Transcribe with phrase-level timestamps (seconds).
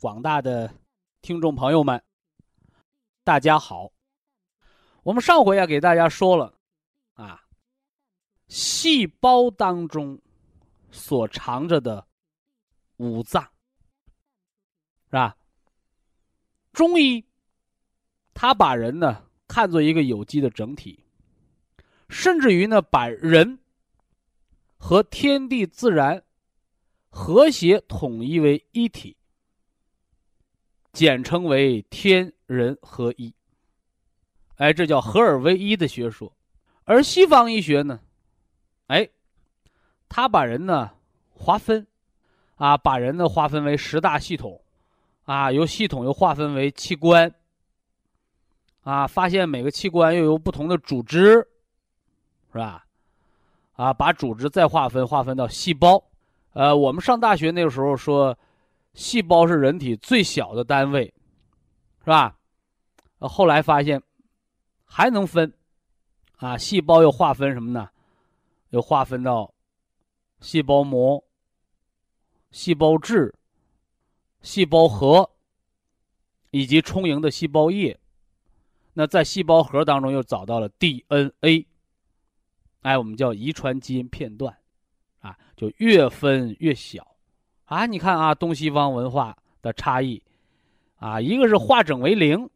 [0.00, 0.74] 广大的
[1.20, 2.02] 听众朋友们，
[3.22, 3.92] 大家好。
[5.02, 6.54] 我们上回啊给大家说了，
[7.12, 7.44] 啊，
[8.48, 10.18] 细胞当中
[10.90, 12.06] 所藏着的
[12.96, 13.42] 五脏，
[15.04, 15.36] 是吧？
[16.72, 17.22] 中医
[18.32, 21.04] 他把人呢看作一个有机的整体，
[22.08, 23.58] 甚至于呢把人
[24.78, 26.24] 和天地自然
[27.10, 29.14] 和谐统一为一体。
[30.92, 33.32] 简称为天人合一，
[34.56, 36.32] 哎，这叫合二为一的学说。
[36.84, 38.00] 而西方医学呢，
[38.88, 39.08] 哎，
[40.08, 40.90] 他把人呢
[41.32, 41.86] 划分，
[42.56, 44.60] 啊，把人呢划分为十大系统，
[45.24, 47.32] 啊，由系统又划分为器官，
[48.82, 51.46] 啊，发现每个器官又有不同的组织，
[52.52, 52.84] 是吧？
[53.74, 56.02] 啊，把组织再划分，划分到细胞。
[56.52, 58.36] 呃，我们上大学那个时候说。
[58.94, 61.12] 细胞是人体最小的单位，
[62.00, 62.36] 是吧？
[63.18, 64.02] 后来发现
[64.84, 65.52] 还能分，
[66.36, 67.88] 啊，细胞又划分什么呢？
[68.70, 69.52] 又划分到
[70.40, 71.22] 细胞膜、
[72.50, 73.34] 细胞质、
[74.42, 75.30] 细胞核
[76.50, 77.98] 以及充盈的细胞液。
[78.92, 81.66] 那在细胞核当中又找到了 DNA，
[82.80, 84.56] 哎，我们叫遗传基因片段，
[85.20, 87.09] 啊，就越分越小。
[87.70, 90.20] 啊，你看啊，东西方文化的差异，
[90.96, 92.50] 啊，一个是化整为零，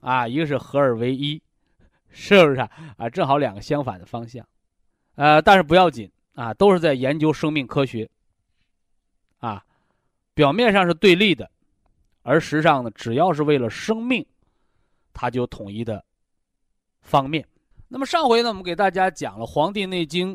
[0.00, 1.42] 啊，一个是合二为一，
[2.08, 2.58] 是不是
[2.96, 3.10] 啊？
[3.10, 4.42] 正好两个相反的方向，
[5.16, 8.08] 呃，但是不要紧啊，都是在研究生命科学，
[9.40, 9.62] 啊，
[10.32, 11.50] 表面上是对立的，
[12.22, 14.24] 而实际上呢，只要是为了生命，
[15.12, 16.02] 它就统一的
[17.02, 17.46] 方面。
[17.88, 20.34] 那么上回呢，我们给大家讲了《黄帝内经》，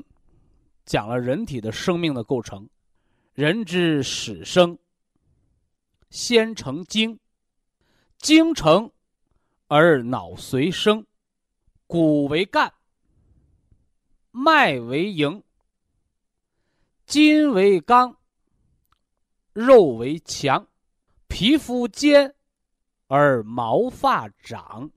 [0.85, 2.69] 讲了人体的生命的构成。
[3.35, 4.79] 人之始生，
[6.09, 7.19] 先成精，
[8.17, 8.89] 精成
[9.67, 11.05] 而脑髓生，
[11.85, 12.73] 骨为干，
[14.31, 15.43] 脉为营，
[17.05, 18.17] 筋为刚，
[19.51, 20.65] 肉为强，
[21.27, 22.33] 皮肤坚
[23.07, 24.89] 而毛发长，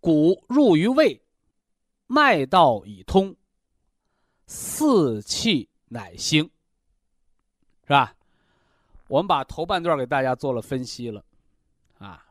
[0.00, 1.22] 骨入于胃，
[2.08, 3.36] 脉道已通，
[4.48, 6.50] 四气乃兴。
[7.88, 8.14] 是吧？
[9.06, 11.24] 我们把头半段给大家做了分析了，
[11.96, 12.22] 啊，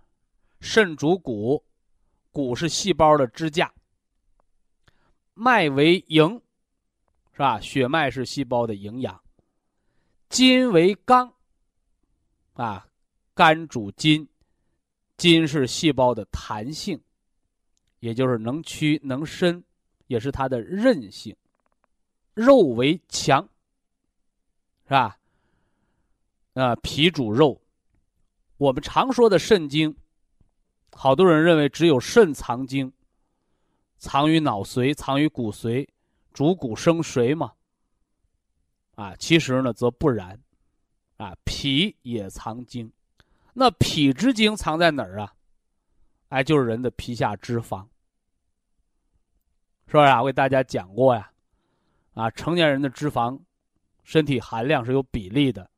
[0.60, 1.66] 肾主骨，
[2.32, 3.74] 骨是细胞的支架，
[5.34, 6.40] 脉为营，
[7.32, 7.60] 是吧？
[7.60, 9.20] 血脉是细胞的营养，
[10.30, 11.34] 筋为刚，
[12.54, 12.88] 啊，
[13.34, 14.30] 肝主筋，
[15.18, 17.02] 筋是细胞的弹性，
[18.00, 19.64] 也就是能屈能伸，
[20.06, 21.36] 也是它的韧性，
[22.36, 23.42] 肉为强，
[24.84, 25.17] 是吧？
[26.58, 27.62] 啊，脾主肉。
[28.58, 29.96] 我们常说的肾经，
[30.92, 32.92] 好多人认为只有肾藏精，
[34.00, 35.88] 藏于脑髓，藏于骨髓，
[36.34, 37.54] 主骨生髓嘛。
[38.96, 40.42] 啊，其实呢则不然，
[41.18, 42.92] 啊，脾也藏精。
[43.54, 45.36] 那脾之精藏在哪儿啊？
[46.30, 47.84] 哎，就是人的皮下脂肪，
[49.86, 50.24] 是不是啊？
[50.24, 51.32] 我给大家讲过呀，
[52.16, 53.40] 啊，成年人的脂肪，
[54.04, 55.70] 身体含量是有比例的。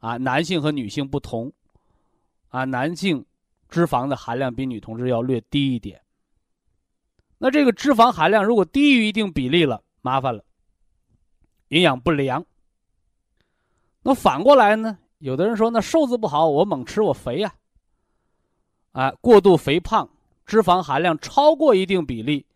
[0.00, 1.52] 啊，男性和女性不同，
[2.48, 3.24] 啊，男性
[3.68, 6.00] 脂肪的含量比女同志要略低一点。
[7.38, 10.44] 那这个脂肪含量如果低于一定比例了，麻烦了，
[11.68, 12.44] 营养不良。
[14.02, 14.98] 那反过来呢？
[15.18, 17.54] 有的人说，那瘦子不好，我猛吃我肥呀。
[18.92, 20.08] 啊，过度肥胖，
[20.46, 22.46] 脂肪含量超过一定比例，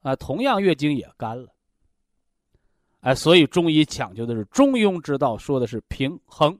[0.00, 1.53] 啊，同样月经也干了。
[3.04, 6.58] 哎，所以中医讲究的是中庸之道，说的是平衡。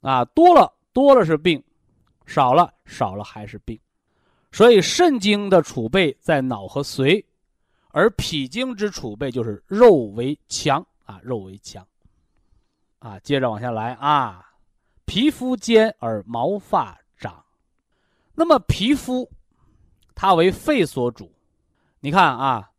[0.00, 1.62] 啊，多了多了是病，
[2.24, 3.78] 少了少了还是病。
[4.50, 7.22] 所以肾精的储备在脑和髓，
[7.88, 11.86] 而脾经之储备就是肉为强啊，肉为强。
[13.00, 14.50] 啊，接着往下来啊，
[15.04, 17.44] 皮肤坚而毛发长。
[18.34, 19.30] 那么皮肤，
[20.14, 21.30] 它为肺所主。
[22.00, 22.70] 你看啊，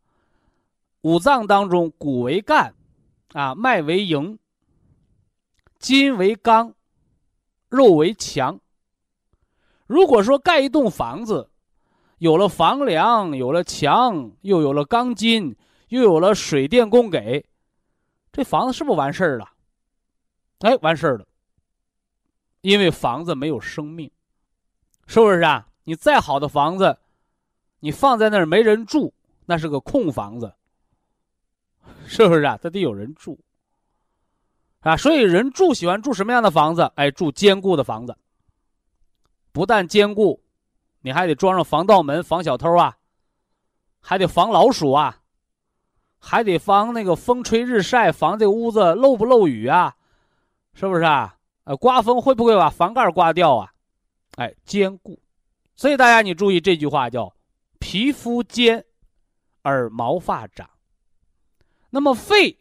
[1.02, 2.74] 五脏当中，骨为干，
[3.32, 4.38] 啊，脉为营，
[5.78, 6.74] 筋为刚，
[7.68, 8.58] 肉为强。
[9.86, 11.50] 如果说盖一栋房子，
[12.18, 15.56] 有了房梁，有了墙，又有了钢筋，
[15.88, 17.46] 又有了水电供给，
[18.32, 19.48] 这房子是不是完事儿了？
[20.60, 21.26] 哎，完事儿了。
[22.60, 24.10] 因为房子没有生命，
[25.06, 25.68] 是不是啊？
[25.84, 26.98] 你再好的房子，
[27.78, 29.14] 你放在那儿没人住，
[29.46, 30.52] 那是个空房子，
[32.08, 32.58] 是不是啊？
[32.60, 33.38] 它得有人住
[34.80, 34.96] 啊。
[34.96, 36.90] 所以人住喜欢住什么样的房子？
[36.96, 38.16] 哎，住坚固的房子。
[39.52, 40.42] 不但坚固。
[41.00, 42.96] 你还得装上防盗门，防小偷啊，
[44.00, 45.20] 还得防老鼠啊，
[46.18, 49.94] 还得防那个风吹日晒，防这个屋子漏不漏雨啊，
[50.74, 51.36] 是不是啊？
[51.62, 53.72] 呃，刮风会不会把房盖刮掉啊？
[54.36, 55.18] 哎，坚固。
[55.76, 57.32] 所以大家你注意这句话叫
[57.78, 58.84] “皮肤坚，
[59.62, 60.68] 而毛发长”。
[61.90, 62.58] 那么肺，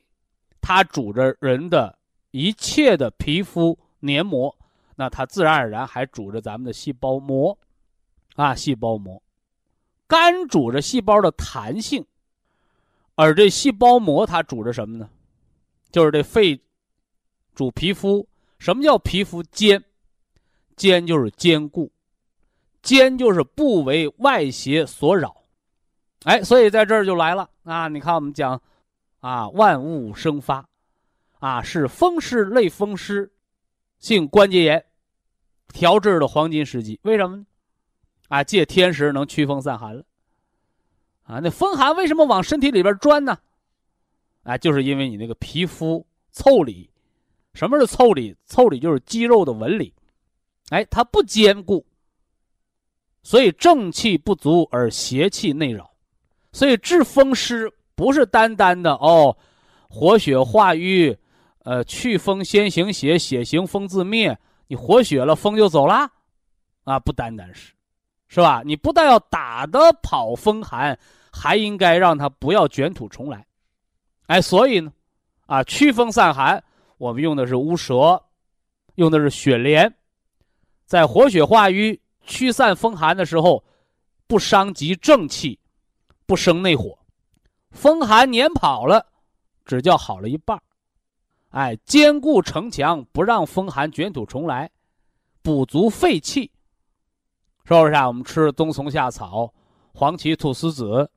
[0.62, 1.98] 它主着人的
[2.32, 4.56] 一切的皮肤黏膜，
[4.96, 7.58] 那它自然而然还主着咱们的细胞膜。
[8.36, 9.22] 啊，细胞膜，
[10.06, 12.06] 肝主着细胞的弹性，
[13.16, 15.10] 而这细胞膜它主着什么呢？
[15.92, 16.60] 就是这肺
[17.56, 18.28] 主皮肤。
[18.60, 19.84] 什么叫皮肤坚？
[20.76, 21.92] 坚就是坚固，
[22.84, 25.36] 坚就是不为外邪所扰。
[26.24, 27.88] 哎，所以在这儿就来了啊！
[27.88, 28.62] 你看我们讲
[29.28, 30.70] 啊，万物生发，
[31.40, 33.30] 啊是风湿类风湿
[34.00, 34.86] 性关节炎
[35.74, 36.98] 调治的黄金时机。
[37.04, 37.46] 为什么呢？
[38.30, 40.06] 啊，借天时能驱风散寒了，
[41.24, 43.38] 啊，那风寒为什么往身体里边钻呢？
[44.44, 46.90] 啊，就是因为你那个皮肤腠理，
[47.54, 48.34] 什么是腠理？
[48.48, 49.94] 腠理就是肌肉的纹理，
[50.70, 51.86] 哎，它不坚固，
[53.24, 55.92] 所以正气不足而邪气内扰，
[56.54, 59.36] 所以治风湿不是单单的哦，
[59.90, 61.18] 活血化瘀，
[61.64, 66.10] 呃，祛风先行血，血行风自灭，你活血了，风就走了，
[66.84, 67.74] 啊，不单单是。
[68.30, 68.62] 是吧？
[68.66, 71.00] 你不但要打得跑风寒，
[71.32, 73.46] 还应该让它不要卷土重来。
[74.26, 74.92] 哎，所以呢，
[75.46, 76.62] 啊，驱风散寒，
[76.98, 78.22] 我们用的是乌蛇，
[78.96, 79.92] 用的是雪莲，
[80.86, 83.64] 在活血化瘀、驱散风寒的时候，
[84.28, 85.58] 不伤及正气，
[86.26, 86.97] 不生内火，
[87.78, 89.06] 风寒撵跑了，
[89.64, 90.60] 只叫好了一半
[91.50, 94.70] 哎，坚固城墙，不让风寒卷土重来，
[95.44, 96.52] 补足肺气。
[97.64, 98.08] 是不是啊？
[98.08, 99.54] 我们吃冬虫夏草、
[99.94, 101.08] 黄芪、菟丝子，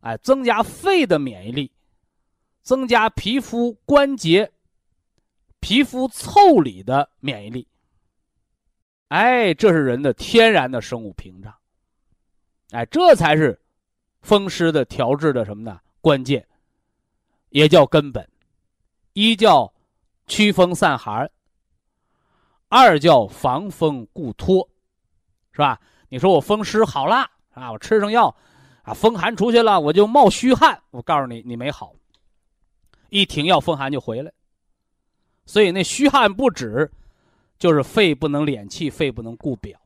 [0.00, 1.72] 哎，增加肺的免疫力，
[2.62, 4.50] 增加皮肤关节、
[5.58, 7.66] 皮肤腠理的免疫力。
[9.08, 11.52] 哎，这是人的天然的生物屏障。
[12.70, 13.60] 哎，这才是
[14.22, 15.80] 风湿的调治的什么呢？
[16.06, 16.46] 关键，
[17.48, 18.24] 也叫根本。
[19.12, 19.74] 一叫
[20.28, 21.28] 驱风散寒，
[22.68, 24.68] 二叫防风固脱。
[25.50, 25.80] 是吧？
[26.08, 28.32] 你说我风湿好了啊，我吃上药，
[28.84, 30.80] 啊，风寒出去了，我就冒虚汗。
[30.92, 31.92] 我告诉你，你没好。
[33.08, 34.32] 一停药，风寒就回来。
[35.44, 36.88] 所以那虚汗不止，
[37.58, 39.76] 就是肺不能敛气，肺不能固表。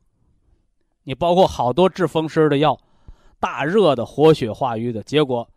[1.03, 2.79] 你包括好多治风湿的药，
[3.39, 5.49] 大热的、活血化瘀的，结果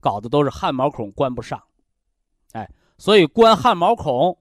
[0.00, 1.62] 搞的都是汗毛孔关不上。
[2.52, 4.36] 哎，所以关汗毛孔，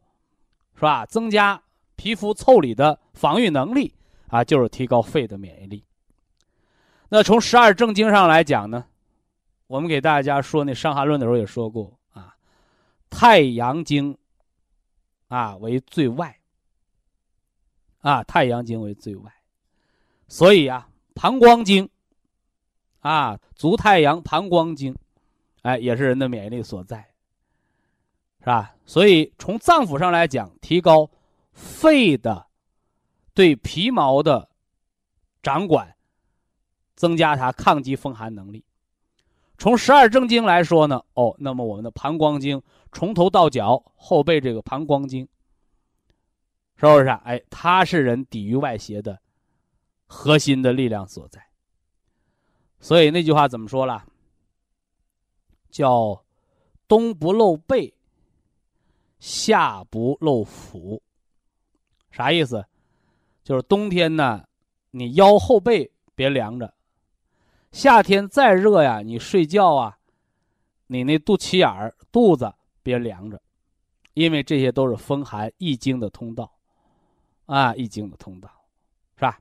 [0.76, 1.06] 是吧？
[1.06, 1.62] 增加
[1.96, 3.94] 皮肤腠理的防御能力。
[4.30, 5.82] 啊，就是提高肺的免疫力。
[7.08, 8.84] 那从十二正经上来讲呢，
[9.68, 12.36] 我们给大家说那《伤寒论》的时候也说过啊，
[13.10, 14.18] 太阳经
[15.30, 16.38] 啊为最外，
[18.00, 19.32] 啊太阳经为最外，
[20.28, 21.90] 所以啊膀胱经
[23.00, 24.94] 啊足太阳膀胱经，
[25.62, 27.14] 哎也是人的免疫力所在，
[28.40, 28.76] 是吧？
[28.86, 31.10] 所以从脏腑上来讲，提高
[31.52, 32.46] 肺的。
[33.34, 34.50] 对皮毛的
[35.44, 35.96] 掌管，
[36.96, 38.66] 增加它抗击风寒能力。
[39.60, 42.60] 从十二正经来说呢，哦，那么我们的膀胱经
[42.92, 45.28] 从头到脚后背这个膀胱经，
[46.78, 47.10] 是不是？
[47.10, 49.22] 哎，它是人抵御外邪的
[50.08, 51.40] 核心的力量所在。
[52.80, 54.04] 所以那句话怎么说了？
[55.78, 56.24] 叫
[56.90, 57.94] “冬不露背，
[59.20, 61.04] 夏不露腹”，
[62.10, 62.66] 啥意思？
[63.44, 64.44] 就是冬天呢，
[64.90, 66.74] 你腰后背别凉着；
[67.72, 70.00] 夏天再热呀，你睡觉啊，
[70.88, 73.40] 你那肚脐眼儿、肚子别凉着，
[74.16, 76.52] 因为这些都是风寒易经的通道，
[77.46, 78.50] 啊，易经的通道，
[79.16, 79.40] 是吧？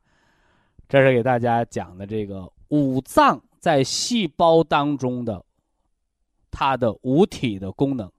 [0.86, 5.42] 这是给大家讲的这个五脏在细胞当中的
[6.58, 8.10] 它的五体的功能，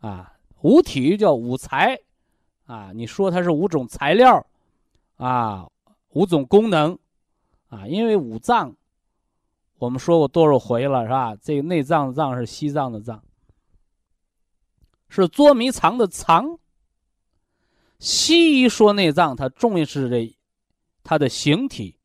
[0.00, 1.98] 啊，五体叫五材，
[2.66, 4.46] 啊，你说它是五种材料，
[5.16, 5.66] 啊，
[6.10, 6.98] 五种功能，
[7.70, 8.76] 啊，因为五脏，
[9.78, 11.34] 我们说过多少回了，是吧？
[11.36, 13.24] 这个内脏的脏是西藏的脏，
[15.08, 16.58] 是捉迷藏的藏。
[17.98, 20.34] 西医说内脏，它重视这。
[21.04, 21.96] 它的形体，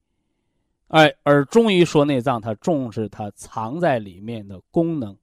[0.88, 5.18] 哎，而中医说内脏，它重视它藏在里面的功能，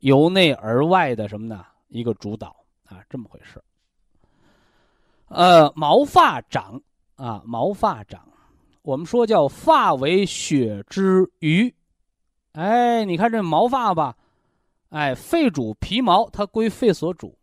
[0.00, 1.64] 由内而外的什么呢？
[1.88, 2.54] 一个主导
[2.86, 3.62] 啊，这么回事。
[5.28, 6.80] 呃，毛发长
[7.16, 8.28] 啊，毛发长，
[8.82, 11.72] 我们说叫发为血之余，
[12.52, 14.16] 哎，你看这毛发吧，
[14.88, 17.38] 哎，肺主皮毛，它归肺所主。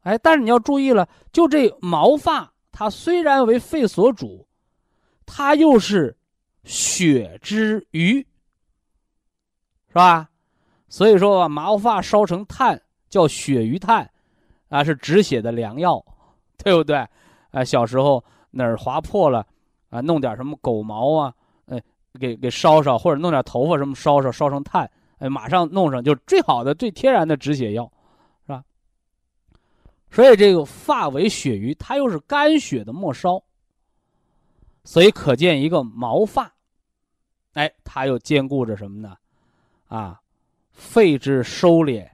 [0.00, 2.52] 哎，但是你要注意了，就这毛发。
[2.72, 4.48] 它虽然为肺所主，
[5.26, 6.16] 它又是
[6.64, 8.18] 血之余，
[9.88, 10.28] 是吧？
[10.92, 14.06] 所以说，把毛发烧成炭叫血余炭，
[14.68, 16.04] 啊，是止血的良药，
[16.62, 16.96] 对不对？
[17.50, 19.46] 啊，小时候哪儿划破了，
[19.88, 21.34] 啊，弄点什么狗毛啊，
[21.64, 21.82] 哎，
[22.20, 27.90] 给给烧烧，或者弄点头发什么烧烧，烧成炭，哎，马上弄上，就最好的、最天然的止血药。
[28.44, 28.62] 是吧
[30.10, 33.42] 所以这个发为血瘀，它又是肝血的末梢，
[34.84, 36.52] 所以可见一个毛发，
[37.54, 39.16] 哎，它又兼顾着什么呢？
[39.88, 40.20] 啊，
[40.72, 42.10] 肺之收敛，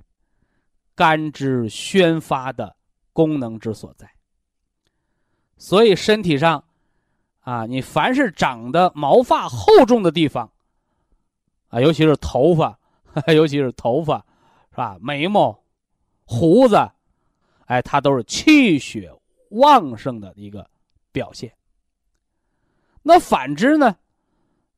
[0.95, 2.77] 肝之宣发的
[3.12, 4.11] 功能之所在。
[5.57, 6.65] 所以身体上，
[7.41, 10.53] 啊，你凡是长的毛发厚重的地方，
[11.69, 12.79] 啊，尤其是头发，
[13.35, 14.19] 尤其是头发，
[14.71, 14.97] 是吧？
[15.00, 15.62] 眉毛、
[16.25, 16.77] 胡子。
[17.67, 19.12] 哎，它都是气血
[19.50, 20.71] 旺盛的一个
[21.12, 21.53] 表现。
[23.03, 23.95] 那反之呢？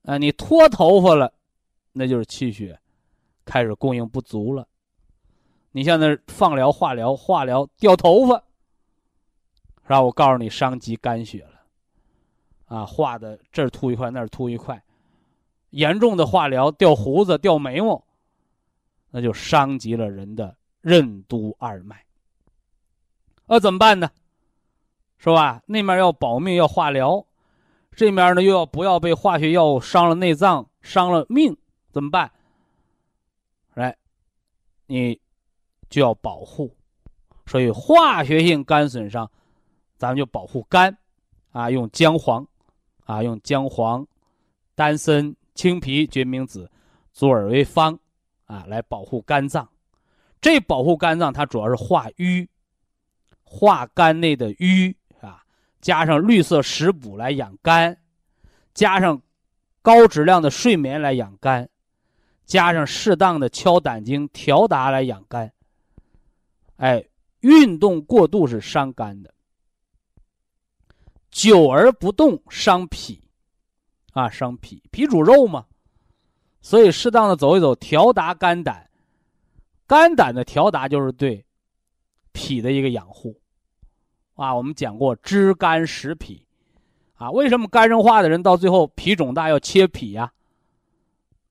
[0.02, 1.32] 啊，你脱头发了，
[1.92, 2.80] 那就是气血
[3.50, 4.68] 开始供应不足了。
[5.72, 8.36] 你像那放疗、化疗、化疗掉头发，
[9.82, 10.00] 是吧？
[10.00, 11.60] 我告诉你，伤及肝血了。
[12.66, 14.80] 啊，化的这儿秃一块，那儿秃一块，
[15.70, 18.04] 严重的化疗掉胡子、掉眉毛，
[19.10, 22.04] 那就伤及了人的任督二脉。
[23.46, 24.08] 那怎么办呢？
[25.18, 25.60] 是吧？
[25.66, 27.26] 那面要保命，要化疗，
[27.96, 31.56] 这面呢又要不要被化学药物伤了内脏、伤了命？
[31.90, 32.30] 怎么办？
[34.90, 35.20] 你
[35.88, 36.76] 就要保护。
[37.46, 39.30] 所以化学性肝损伤，
[39.96, 40.96] 咱们就保护肝，
[41.52, 42.44] 啊，用姜黄，
[43.04, 44.04] 啊，用姜黄、
[44.74, 46.68] 丹参、青皮、决明子、
[47.12, 47.96] 左耳为方，
[48.46, 49.68] 啊，来保护肝脏。
[50.40, 52.48] 这保护肝脏，它主要是化瘀。
[53.44, 55.44] 化肝内的瘀啊，
[55.80, 57.96] 加上绿色食补来养肝，
[58.74, 59.22] 加上
[59.82, 61.68] 高质量的睡眠来养肝，
[62.50, 65.52] 加上适当的敲胆经调达来养肝。
[66.78, 67.06] 哎，
[67.42, 69.32] 运动过度是伤肝的，
[71.30, 73.22] 久而不动伤脾，
[74.14, 75.64] 啊，伤脾，脾主肉嘛，
[76.60, 78.90] 所以适当的走一走，调达肝胆，
[79.86, 81.46] 肝胆的调达就是对
[82.32, 83.40] 脾的一个养护。
[84.34, 86.44] 啊，我们讲过知肝识脾，
[87.14, 90.32] 啊，为什么肝硬化的人到最后脾肿大要切脾呀？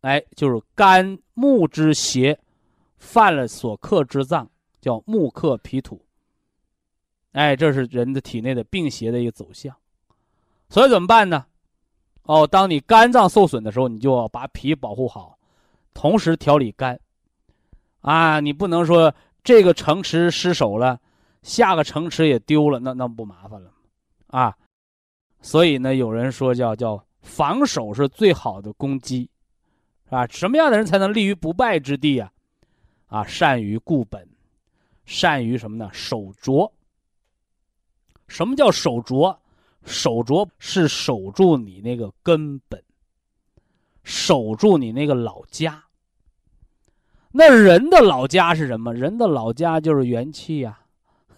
[0.01, 2.39] 哎，就是肝木之邪
[2.97, 6.01] 犯了所克之脏，叫木克脾土。
[7.31, 9.75] 哎，这是人的体内的病邪的一个走向。
[10.69, 11.45] 所以怎么办呢？
[12.23, 15.37] 哦，当你肝脏受损的时候，你就要把脾保护好，
[15.93, 16.99] 同时调理肝。
[18.01, 19.13] 啊，你不能说
[19.43, 20.99] 这个城池失守了。
[21.41, 23.71] 下个城池也丢了，那那不麻烦了
[24.27, 24.53] 啊！
[25.41, 29.29] 所以呢，有人说叫叫防守是最好的攻击，
[30.09, 30.27] 是吧？
[30.27, 32.31] 什么样的人才能立于不败之地啊？
[33.07, 34.27] 啊，善于固本，
[35.05, 35.89] 善于什么呢？
[35.93, 36.73] 守拙。
[38.27, 39.39] 什么叫守拙？
[39.85, 42.83] 守拙是守住你那个根本，
[44.03, 45.83] 守住你那个老家。
[47.31, 48.93] 那人的老家是什么？
[48.93, 50.79] 人的老家就是元气呀。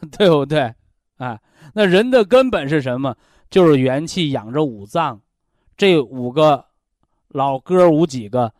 [0.17, 0.73] 对不对？
[1.17, 1.39] 啊，
[1.75, 3.15] 那人的根本是什么？
[3.51, 5.21] 就是元气养着五脏，
[5.77, 6.65] 这五个
[7.27, 8.51] 老哥五几个，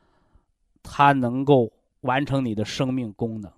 [0.84, 1.72] 它能够
[2.02, 3.52] 完成你的生命功能，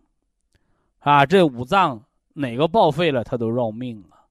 [0.99, 2.03] 啊，这五脏
[2.33, 4.25] 哪个报废了，它都绕命啊！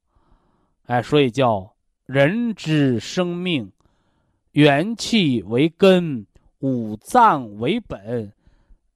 [0.87, 1.75] 哎，所以叫
[2.07, 3.73] 人之生命，
[4.51, 6.27] 元气为根，
[6.59, 8.33] 五脏为本，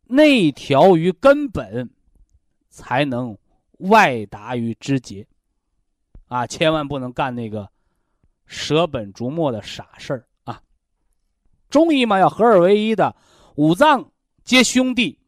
[0.05, 1.89] 内调于根本，
[2.69, 3.39] 才能
[3.79, 5.27] 外达于肢节。
[6.29, 7.71] 啊，千万不能干那个
[8.45, 10.61] 舍本逐末的傻事儿啊！
[11.71, 13.15] 中医嘛，要合二为一的，
[13.57, 14.11] 五脏
[14.45, 15.19] 皆兄弟，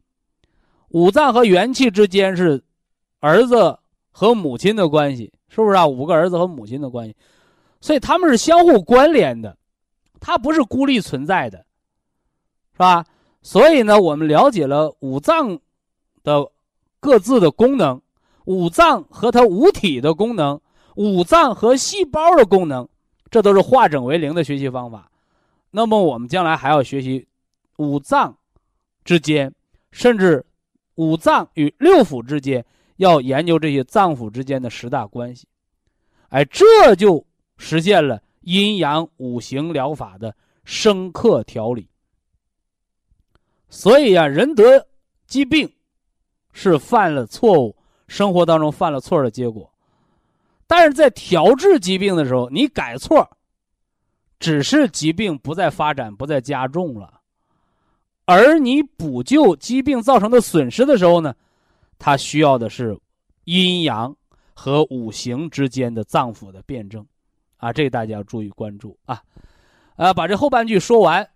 [0.89, 2.63] 五脏和元气之间是
[3.19, 3.77] 儿子
[4.11, 5.85] 和母亲的关系，是不是啊？
[5.85, 7.15] 五个儿子和母亲的关系，
[7.81, 9.57] 所以他们是相互关联的，
[10.19, 11.65] 它不是孤立存在的，
[12.73, 13.03] 是吧？
[13.41, 15.59] 所以呢，我们了解了五脏
[16.23, 16.51] 的
[16.99, 17.99] 各自的功能，
[18.45, 20.59] 五脏和它五体的功能。
[20.95, 22.89] 五脏和细胞的功能，
[23.31, 25.09] 这都是化整为零的学习方法。
[25.71, 27.25] 那么我们将来还要学习
[27.79, 28.37] 五脏
[29.05, 29.53] 之间，
[29.91, 30.45] 甚至
[30.95, 32.63] 五脏与六腑之间，
[32.97, 35.47] 要研究这些脏腑之间的十大关系。
[36.27, 37.25] 哎，这就
[37.57, 41.89] 实现了阴阳五行疗法的深刻调理。
[43.69, 44.85] 所以呀，人得
[45.25, 45.71] 疾病
[46.51, 49.71] 是犯了错误，生活当中犯了错的结果。
[50.67, 53.37] 但是在调治疾病的时候，你改错，
[54.37, 57.18] 只是疾病不再发展、不再加重了；
[58.31, 61.33] 而你补救疾病造成的损失的时候呢，
[61.97, 62.95] 它需要的是
[63.45, 64.15] 阴阳
[64.53, 67.03] 和五行之间的脏腑的辩证，
[67.57, 69.23] 啊，这大家要注意关注啊。
[69.95, 71.27] 呃，把这后半句说完：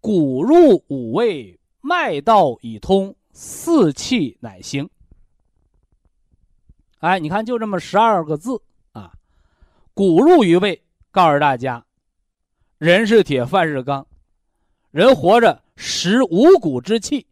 [0.00, 4.90] 骨入五味，脉道已通，四气乃行。
[6.98, 9.12] 哎，你看，就这么十二个字啊。
[9.94, 10.82] 骨入于胃，
[11.12, 11.86] 告诉大家，
[12.78, 14.04] 人是铁，饭是钢，
[14.90, 17.26] 人活着食五谷之气，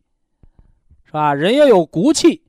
[1.04, 1.34] 是吧？
[1.34, 2.42] 人要有骨气，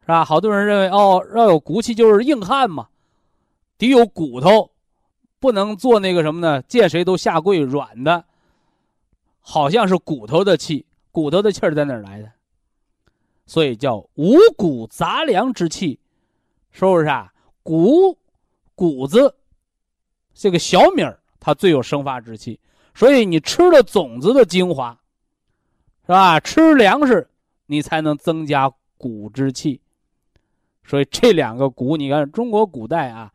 [0.00, 0.24] 是吧？
[0.24, 2.88] 好多人认为哦，要有骨气就是硬汉嘛，
[3.78, 4.70] 得有骨头，
[5.40, 6.62] 不能做那个什么呢？
[6.62, 8.24] 见谁都下跪软的，
[9.40, 12.32] 好像是骨头的气，骨头的气儿在哪儿来的？
[13.46, 16.00] 所以叫五谷杂粮之气，
[16.70, 17.32] 是不是啊？
[17.62, 18.18] 谷。
[18.76, 19.36] 谷子，
[20.34, 22.58] 这个小米儿，它最有生发之气，
[22.94, 24.98] 所以你吃了种子的精华，
[26.02, 26.38] 是吧？
[26.40, 27.28] 吃粮食，
[27.66, 29.80] 你才能增加谷之气。
[30.84, 33.32] 所以这两个谷，你看中国古代啊，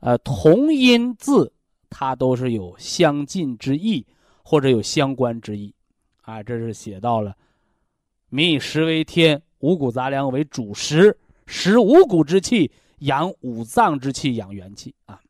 [0.00, 1.52] 呃，同音字，
[1.90, 4.06] 它都是有相近之意，
[4.42, 5.74] 或者有相关之意，
[6.22, 7.36] 啊，这是写到了
[8.30, 12.70] “民以食为天，五谷杂粮为主食，食五谷之气。”
[13.02, 15.20] 养五脏之气，养元气啊。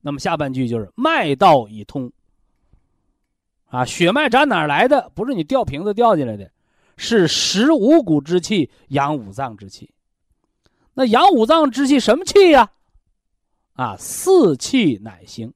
[0.00, 2.10] 那么下半句就是脉道已通
[3.66, 5.10] 啊，血脉长哪来的？
[5.14, 6.50] 不是你吊瓶子吊进来的，
[6.96, 9.90] 是食五谷之气，养五脏之气。
[10.94, 12.70] 那养五脏之气什么气呀？
[13.74, 15.52] 啊，四气乃行。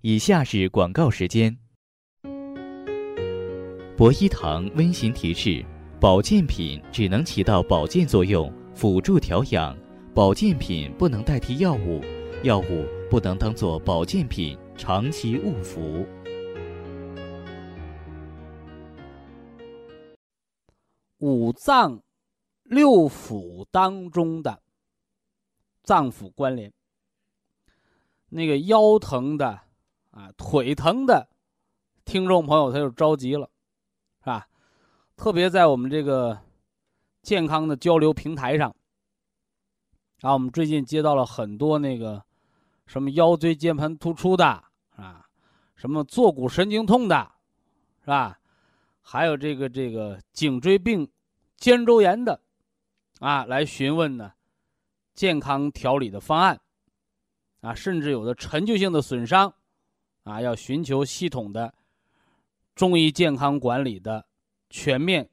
[0.00, 1.56] 以下是广告时间。
[3.96, 5.64] 博一堂温馨提示：
[5.98, 9.76] 保健品只能起到保健作用，辅助调养。
[10.14, 12.00] 保健品不能代替药物，
[12.42, 16.06] 药物不能当做保健品长期误服。
[21.18, 22.02] 五脏
[22.62, 24.62] 六腑当中的
[25.82, 26.72] 脏腑关联，
[28.28, 29.60] 那个腰疼的
[30.10, 31.28] 啊，腿疼的
[32.04, 33.50] 听众朋友他就着急了，
[34.20, 34.48] 是吧？
[35.16, 36.38] 特别在我们这个
[37.22, 38.74] 健康的交流平台上。
[40.20, 42.24] 啊，我们最近接到了很多那个，
[42.86, 44.64] 什么腰椎间盘突出的
[44.96, 45.26] 啊，
[45.74, 47.32] 什么坐骨神经痛的，
[48.00, 48.37] 是吧？
[49.10, 51.10] 还有这个这个颈椎病、
[51.56, 52.38] 肩周炎的，
[53.20, 54.34] 啊，来询问呢，
[55.14, 56.60] 健康调理的方案，
[57.62, 59.50] 啊，甚至有的陈旧性的损伤，
[60.24, 61.72] 啊，要寻求系统的
[62.74, 64.26] 中医健康管理的
[64.68, 65.26] 全面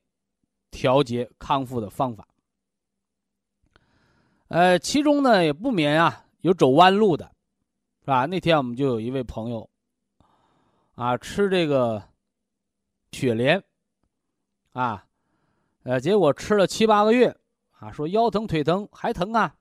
[0.71, 2.25] 调节康复的方法。
[4.47, 7.29] 呃，其中呢也不免啊有走弯路的，
[7.99, 8.25] 是吧？
[8.25, 9.69] 那天我们就有一位朋友，
[10.93, 12.01] 啊，吃这个
[13.15, 13.63] 雪莲，
[14.73, 15.05] 啊，
[15.83, 17.33] 呃，结果吃了七八个月，
[17.79, 19.55] 啊，说腰疼腿疼还疼啊，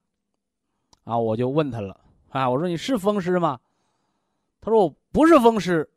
[1.04, 3.60] 啊，我就问他了，啊，我说你是风湿吗？
[4.60, 5.88] 他说我不是风湿，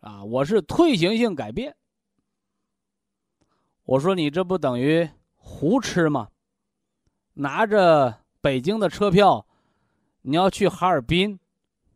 [0.00, 1.76] 啊，我是退行性改变。
[3.84, 6.28] 我说你这不等于胡吃吗？
[7.34, 9.46] 拿着北京的车票，
[10.22, 11.38] 你要去哈尔滨，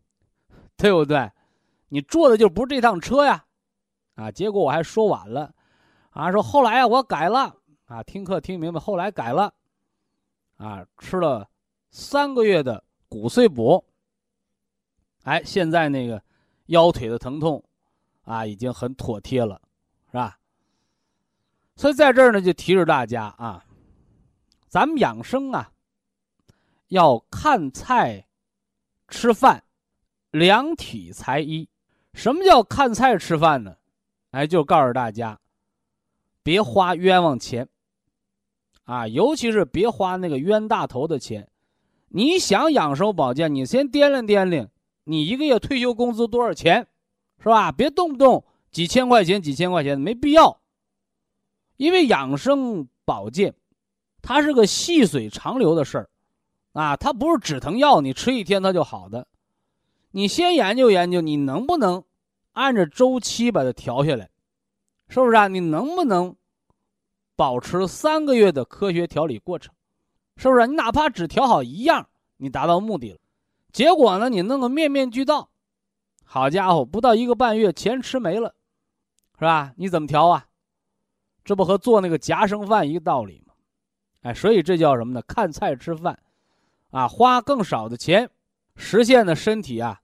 [0.78, 1.32] 对不对？
[1.88, 3.44] 你坐的就不是这趟车呀，
[4.14, 4.30] 啊！
[4.30, 5.54] 结果我还说晚了，
[6.10, 7.54] 啊，说后来啊我改了，
[7.86, 9.52] 啊，听课听明白，后来改了，
[10.56, 11.48] 啊，吃了
[11.90, 13.84] 三个月的骨碎补，
[15.24, 16.22] 哎，现在那个
[16.66, 17.62] 腰腿的疼痛
[18.22, 19.60] 啊，已经很妥帖了，
[20.06, 20.38] 是吧？
[21.76, 23.64] 所以在这儿呢，就提示大家啊，
[24.68, 25.72] 咱们养生啊，
[26.88, 28.24] 要看菜、
[29.08, 29.64] 吃饭，
[30.30, 31.68] 量体裁衣。
[32.12, 33.76] 什么叫看菜吃饭呢？
[34.34, 35.38] 哎，就告诉大家，
[36.42, 37.68] 别花冤枉钱，
[38.82, 41.48] 啊，尤其是别花那个冤大头的钱。
[42.08, 44.68] 你想养生保健，你先掂量掂量，
[45.04, 46.88] 你一个月退休工资多少钱，
[47.38, 47.70] 是吧？
[47.70, 50.60] 别动不动几千块钱、几千块钱，没必要。
[51.76, 53.54] 因为养生保健，
[54.20, 56.10] 它是个细水长流的事儿，
[56.72, 59.28] 啊，它不是止疼药，你吃一天它就好的。
[60.10, 62.02] 你先研究研究，你能不能
[62.54, 64.30] 按照周期把它调下来，
[65.08, 65.46] 是不是啊？
[65.46, 66.34] 你能不能
[67.36, 69.74] 保持三个月的科学调理过程，
[70.36, 70.66] 是不是？
[70.66, 73.18] 你哪怕只调好一样，你达到目的了，
[73.72, 75.50] 结果呢，你弄个面面俱到，
[76.24, 78.54] 好家伙，不到一个半月，钱吃没了，
[79.38, 79.72] 是吧？
[79.76, 80.46] 你怎么调啊？
[81.44, 83.52] 这不和做那个夹生饭一个道理吗？
[84.22, 85.20] 哎，所以这叫什么呢？
[85.22, 86.18] 看菜吃饭，
[86.90, 88.30] 啊，花更少的钱，
[88.76, 90.00] 实现的身体啊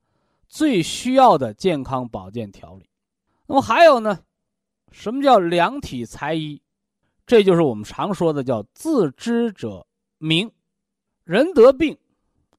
[0.50, 2.90] 最需要的健康保健调理。
[3.46, 4.18] 那么还有呢，
[4.90, 6.60] 什么叫量体裁衣？
[7.24, 9.86] 这就是我们常说的叫自知者
[10.18, 10.50] 明。
[11.22, 11.96] 人得病，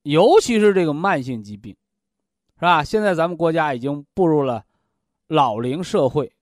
[0.04, 1.75] 尤其是这个慢性疾病，
[2.56, 2.82] 是吧？
[2.82, 4.63] 现在咱们国家已经步入了
[5.27, 6.34] 老龄社会，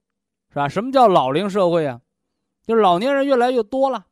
[0.49, 0.69] 是吧？
[0.69, 1.99] 什么叫老龄社会啊？
[2.67, 4.05] 就是老年人越来越多了，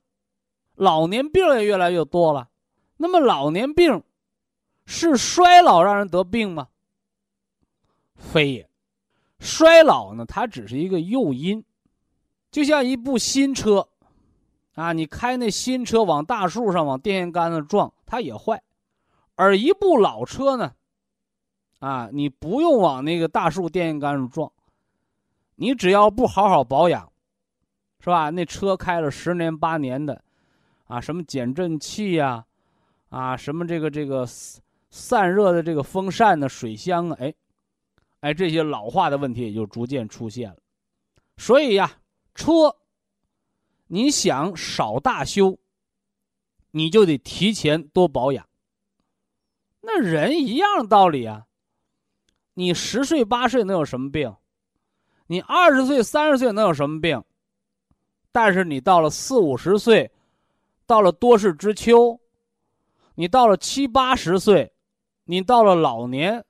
[0.73, 2.49] 老年病也越来越多了。
[2.97, 4.01] 那么老年病
[4.87, 6.69] 是衰老让人得病吗？
[8.17, 8.69] 非也，
[9.39, 11.63] 衰老呢，它只是一个诱因，
[12.51, 13.87] 就像一部新车，
[14.75, 18.57] 啊，你开那新车往大树上、往电线杆子撞，它也坏；
[19.35, 20.73] 而一部老车呢，
[21.79, 24.51] 啊，你不用往那个大树、电线杆子撞，
[25.55, 27.09] 你只要不好好保养。
[27.99, 28.29] 是吧？
[28.29, 30.23] 那车开了十年八年的，
[30.85, 32.45] 啊，什么减震器呀，
[33.09, 34.25] 啊，什么这个这个
[34.91, 37.33] 散热的这个风扇的水箱啊，哎，
[38.21, 40.57] 哎，这些老化的问题也就逐渐出现了。
[41.37, 41.99] 所以呀，
[42.33, 42.75] 车，
[43.87, 45.57] 你想少大修，
[46.71, 48.47] 你就得提前多保养。
[49.81, 51.45] 那人一样道理啊，
[52.55, 54.35] 你十岁八岁能有什么病？
[55.27, 57.23] 你二十岁三十岁能有什么病？
[58.31, 60.11] 但是你到了四五十岁，
[60.85, 62.19] 到了多事之秋，
[63.15, 64.73] 你到了七八十岁，
[65.25, 66.43] 你到了老年，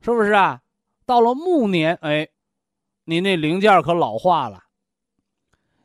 [0.00, 0.62] 是不是啊？
[1.04, 2.28] 到了暮年，哎，
[3.04, 4.64] 你那零件可老化了。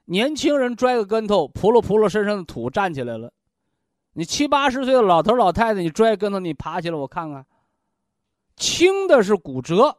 [0.06, 3.34] 年轻人摔个跟头，扑噜扑噜身上的土站起来了。
[4.13, 7.45] 你七八十岁的老头老太太，你摔跟头，你爬起来，我看看。
[8.56, 9.97] 轻的是骨折，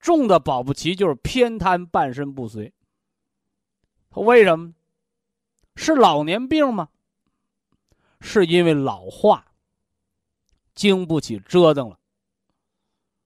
[0.00, 2.72] 重的保不齐就是偏瘫，半身不遂。
[4.10, 4.74] 为什么？
[5.76, 6.88] 是老年病吗？
[8.20, 9.52] 是因为老化，
[10.74, 11.98] 经不起折腾了。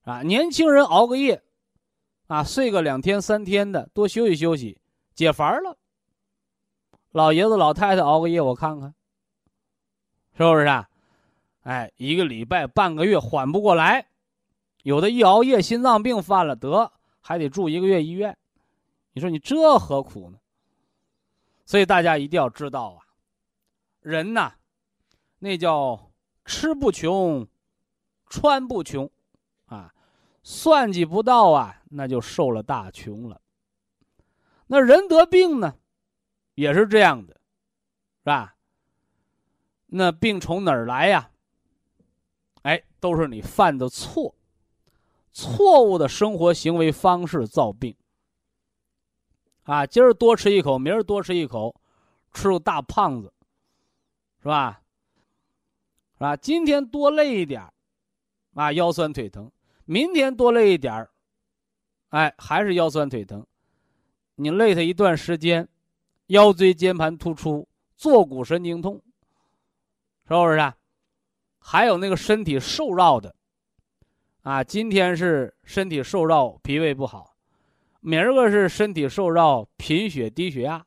[0.06, 1.42] 啊，年轻人熬个夜，
[2.28, 4.80] 啊，睡个两天三天的，多休息休息，
[5.16, 5.76] 解乏了。
[7.10, 8.94] 老爷子老太太熬个夜，我看看，
[10.36, 10.88] 是不是啊？
[11.62, 14.06] 哎，一个礼拜半个月缓不过来，
[14.84, 18.38] 有的一熬夜心脏病犯了，得还得住一个月医院。
[19.12, 20.38] 你说你这何苦呢？
[21.64, 23.02] 所以大家一定要知道啊，
[24.02, 24.52] 人呐，
[25.40, 26.12] 那叫
[26.44, 27.44] 吃不穷，
[28.28, 29.10] 穿不穷，
[30.48, 33.42] 算计不到啊，那就受了大穷了。
[34.68, 35.76] 那人得病呢，
[36.54, 37.34] 也是这样的，
[38.20, 38.54] 是吧？
[39.86, 41.32] 那病从哪儿来呀？
[42.62, 44.36] 哎，都是你犯的错，
[45.32, 47.96] 错误的生活行为方式造病。
[49.64, 51.74] 啊，今儿多吃一口，明儿多吃一口，
[52.32, 53.34] 吃个大胖子，
[54.40, 54.80] 是吧？
[56.14, 56.36] 是吧？
[56.36, 57.68] 今天多累一点
[58.54, 59.50] 啊，腰酸腿疼；
[59.86, 61.08] 明天多累一点
[62.10, 63.46] 哎，还是腰酸腿疼。
[64.34, 65.66] 你累他一段时间，
[66.26, 69.00] 腰椎间盘突出、坐骨神经痛，
[70.26, 70.58] 是不是？
[70.58, 70.76] 啊？
[71.58, 73.34] 还有那个身体瘦弱的，
[74.42, 77.36] 啊，今天是身体瘦弱，脾胃不好。
[78.00, 80.84] 明儿个是身体受扰、贫血、低血压，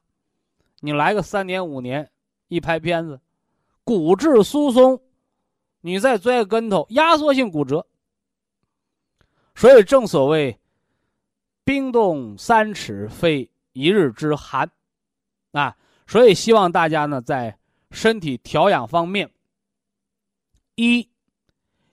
[0.81, 2.11] 你来个三年五年，
[2.49, 3.19] 一拍片子，
[3.83, 5.01] 骨质疏松，
[5.81, 7.85] 你再摔个跟头，压缩性骨折。
[9.59, 10.57] 所以正所谓，
[11.65, 14.71] 冰冻三尺非一日之寒，
[15.51, 15.75] 啊，
[16.07, 17.59] 所以希望大家呢在
[17.91, 19.29] 身体调养方面，
[20.75, 21.09] 一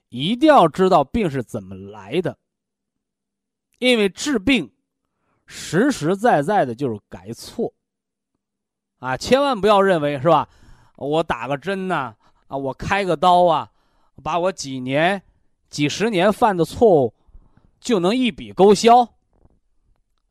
[0.07, 2.37] 一定要知道病是怎么来的，
[3.79, 4.71] 因为治病
[5.45, 7.73] 实实在在的就是改错。
[8.99, 10.47] 啊，千万不要认为是吧？
[10.95, 12.15] 我打个针呐，
[12.47, 13.69] 啊，我开个刀啊，
[14.23, 15.21] 把我几年、
[15.69, 17.13] 几十年犯的错误
[17.79, 19.15] 就能一笔勾销？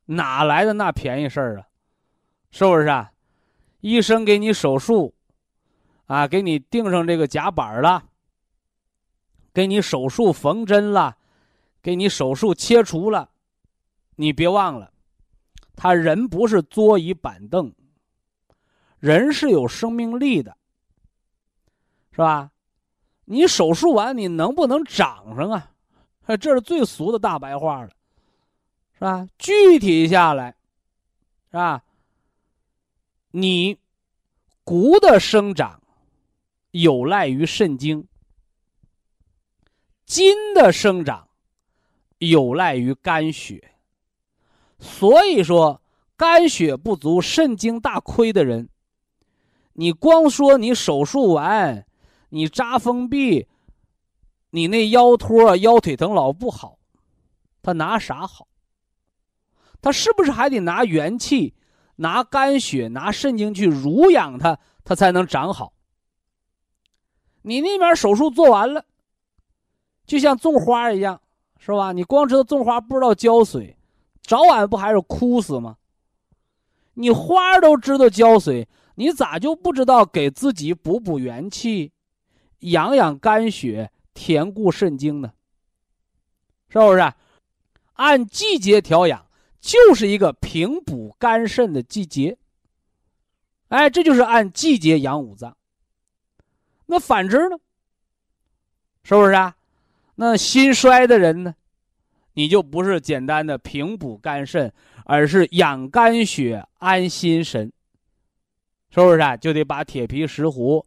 [0.05, 1.67] 哪来的那便宜事儿啊？
[2.51, 3.13] 是不是啊？
[3.81, 5.15] 医生给你手术，
[6.07, 8.05] 啊，给你钉上这个夹板了，
[9.53, 11.17] 给你手术缝针了，
[11.83, 13.31] 给你手术切除了，
[14.17, 14.93] 你别忘了，
[15.75, 17.73] 他人不是桌椅板凳。
[18.99, 20.57] 人是有生命力的，
[22.13, 22.51] 是吧？
[23.27, 25.73] 你手术完，你能不能长上啊？
[26.35, 27.91] 这是最俗的大白话了，
[28.95, 29.29] 是吧？
[29.37, 30.57] 具体下来，
[31.51, 31.85] 是吧？
[33.33, 33.77] 你
[34.65, 35.83] 骨的生长
[36.71, 38.09] 有赖于肾精，
[40.07, 41.29] 筋的生长
[42.19, 43.73] 有赖于肝血。
[44.79, 45.83] 所以说，
[46.17, 48.69] 肝血不足、肾精大亏的人。
[49.75, 51.87] 你光说你手术完，
[52.31, 53.47] 你扎封闭，
[54.57, 56.79] 你那腰托腰腿疼老不好，
[57.61, 58.49] 他拿啥好？
[59.83, 61.55] 他是不是还得拿元气、
[61.97, 65.75] 拿肝血、拿肾精去濡养它，它才能长好？
[67.43, 68.87] 你那边手术做完了，
[70.07, 71.21] 就像种花一样，
[71.59, 71.93] 是吧？
[71.93, 73.77] 你光知道种花，不知道浇水，
[74.23, 75.77] 早晚不还是枯死吗？
[76.95, 78.67] 你花都知道浇水。
[78.95, 81.93] 你咋就不知道给自己补补元气、
[82.61, 85.31] 养养肝血、填固肾精呢？
[86.71, 87.13] 是不是？
[87.93, 89.27] 按季节调养，
[89.61, 92.37] 就是一个平补肝肾的季节。
[93.69, 95.57] 哎，这就是按季节养五脏。
[96.87, 97.57] 那反之呢？
[99.03, 99.55] 是不是啊？
[100.17, 101.55] 那心衰的人呢？
[102.35, 104.73] 你就不是简单的平补肝肾，
[105.05, 107.73] 而是养肝血、安心神。
[108.91, 109.37] 是不是啊？
[109.37, 110.85] 就得把铁皮石斛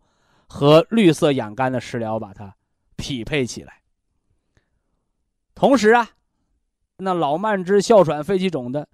[0.48, 2.56] 和绿色养肝的食疗把它
[3.00, 3.82] 匹配起来。
[5.56, 6.12] 同时啊，
[6.98, 8.88] 那老慢支、哮喘、肺气肿的，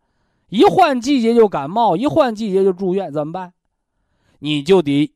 [0.50, 3.54] 一换季节就感冒，一换季节就住院，怎么办？
[4.40, 5.14] 你就得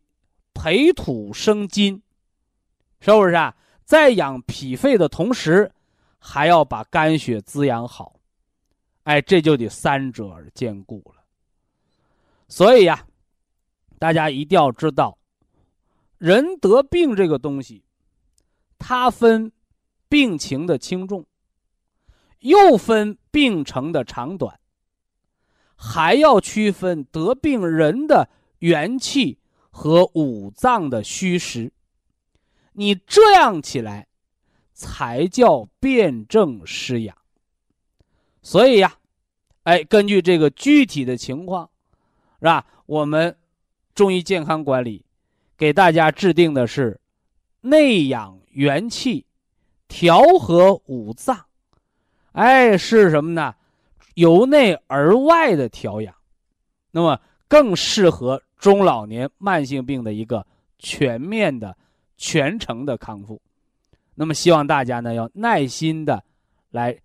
[0.53, 2.01] 培土生金，
[2.99, 3.55] 是不是啊？
[3.85, 5.71] 在养脾肺的同时，
[6.17, 8.19] 还要把肝血滋养好，
[9.03, 11.23] 哎，这就得三者而兼顾了。
[12.47, 13.05] 所以呀。
[14.01, 15.17] 大家一定要知道，
[16.19, 17.83] 人得病这个东西，
[18.79, 19.51] 它分
[20.07, 21.27] 病情的轻重，
[22.39, 24.59] 又分病程的长短，
[25.75, 29.37] 还要区分得病人的元气
[29.69, 31.71] 和五脏的虚实。
[32.71, 34.07] 你这样起来，
[34.73, 37.15] 才叫辨证施养。
[38.41, 38.97] 所以呀，
[39.63, 41.69] 哎，根据这个具体的情况，
[42.39, 42.65] 是吧？
[42.87, 43.35] 我们。
[43.95, 45.03] 中医健康管理
[45.57, 47.01] 给大家制定的是
[47.59, 49.25] 内养元气、
[49.87, 51.45] 调和五脏，
[52.33, 53.55] 哎，是什么呢？
[54.15, 56.13] 由内而外的调养，
[56.91, 60.45] 那么更适合中老年慢性病的一个
[60.77, 61.77] 全面的、
[62.17, 63.41] 全程的康复。
[64.15, 66.23] 那么，希望大家呢要耐心的
[66.71, 66.99] 来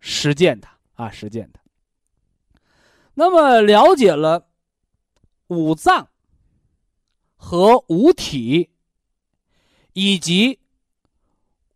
[0.00, 1.60] 实践它啊，实践它。
[3.14, 4.48] 那么，了解了
[5.48, 6.06] 五脏。
[7.42, 8.68] 和五体，
[9.94, 10.59] 以及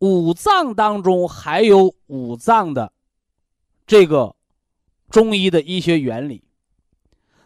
[0.04, 2.92] 五脏当中还有五脏的
[3.86, 4.36] 这个
[5.08, 6.44] 中医的医学原理。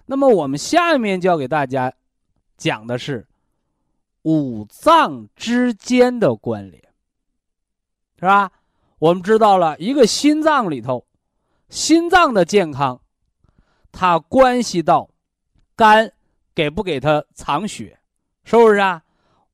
[0.07, 1.95] 那么我们下面就要给大家
[2.57, 3.29] 讲的是
[4.23, 6.83] 五脏之间的关联，
[8.19, 8.51] 是吧？
[8.99, 11.07] 我们知道了一个心脏里头，
[11.69, 13.01] 心脏的健康，
[13.93, 15.09] 它关系到
[15.77, 16.13] 肝
[16.57, 18.01] 给不给它藏血。
[18.43, 19.01] 是不是啊？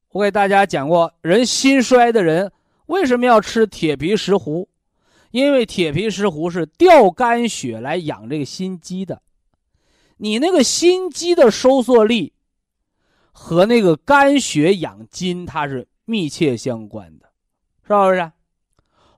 [0.08, 2.50] 我给大家讲过，人心衰的人
[2.86, 4.68] 为什么要吃铁皮石斛？
[5.30, 9.22] 因为铁皮石斛是调肝血来养这个心肌的。
[10.18, 12.32] 你那个心肌的收缩力
[13.32, 17.30] 和那个肝血养筋，它是密切相关的，
[17.82, 18.30] 是不是？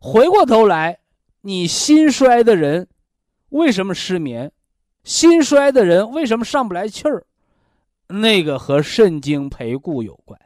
[0.00, 1.00] 回过头来，
[1.42, 2.88] 你心衰的人
[3.50, 4.50] 为什么失眠？
[5.04, 7.26] 心衰的人为什么上不来气儿？
[8.08, 10.40] 那个和肾精培固有关，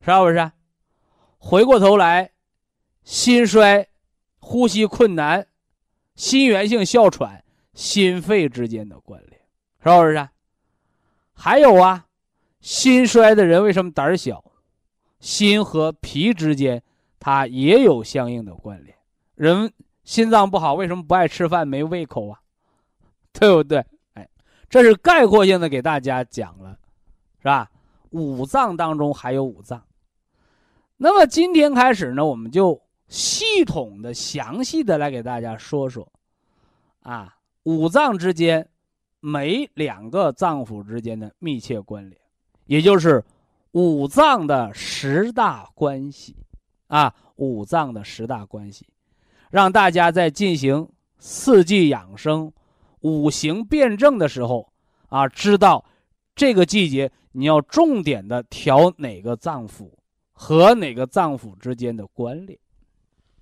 [0.00, 0.52] 是不是？
[1.38, 2.30] 回过头来，
[3.04, 3.88] 心衰、
[4.38, 5.46] 呼吸困难、
[6.14, 9.40] 心源性哮喘、心肺之间的关联，
[9.82, 10.28] 是不是？
[11.32, 12.06] 还有啊，
[12.60, 14.44] 心衰的人为什么胆小？
[15.18, 16.82] 心和脾之间
[17.18, 18.96] 它也有相应的关联。
[19.34, 19.72] 人
[20.04, 22.40] 心脏不好，为什么不爱吃饭、没胃口啊？
[23.32, 23.84] 对不对？
[24.14, 24.28] 哎，
[24.68, 26.78] 这是概括性的给大家讲了，
[27.38, 27.70] 是吧？
[28.10, 29.82] 五脏当中还有五脏。
[30.96, 32.80] 那么今天开始呢，我们就
[33.12, 36.10] 系统的、详细的来给大家说说，
[37.00, 38.66] 啊，五脏之间
[39.20, 42.18] 每两个脏腑之间的密切关联，
[42.64, 43.22] 也就是
[43.72, 46.34] 五脏的十大关系，
[46.86, 48.86] 啊，五脏的十大关系，
[49.50, 52.50] 让大家在进行四季养生、
[53.00, 54.72] 五行辩证的时候，
[55.10, 55.84] 啊，知道
[56.34, 59.90] 这个季节你要重点的调哪个脏腑。
[60.34, 62.58] 和哪个脏腑之间的关联，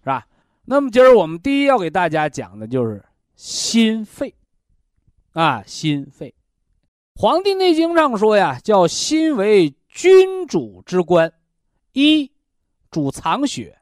[0.00, 0.26] 是吧？
[0.64, 4.34] 那么今儿我们第一要给大家讲的就是心肺，
[5.32, 6.28] 啊，心肺，
[7.20, 11.32] 《黄帝内经》上说呀，叫心为君主之官，
[11.92, 12.30] 一
[12.90, 13.80] 主藏血，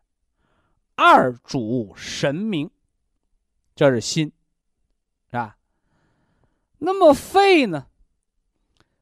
[0.95, 2.71] 二主神明，
[3.75, 4.33] 这是心，
[5.31, 5.57] 是吧？
[6.79, 7.87] 那么肺呢，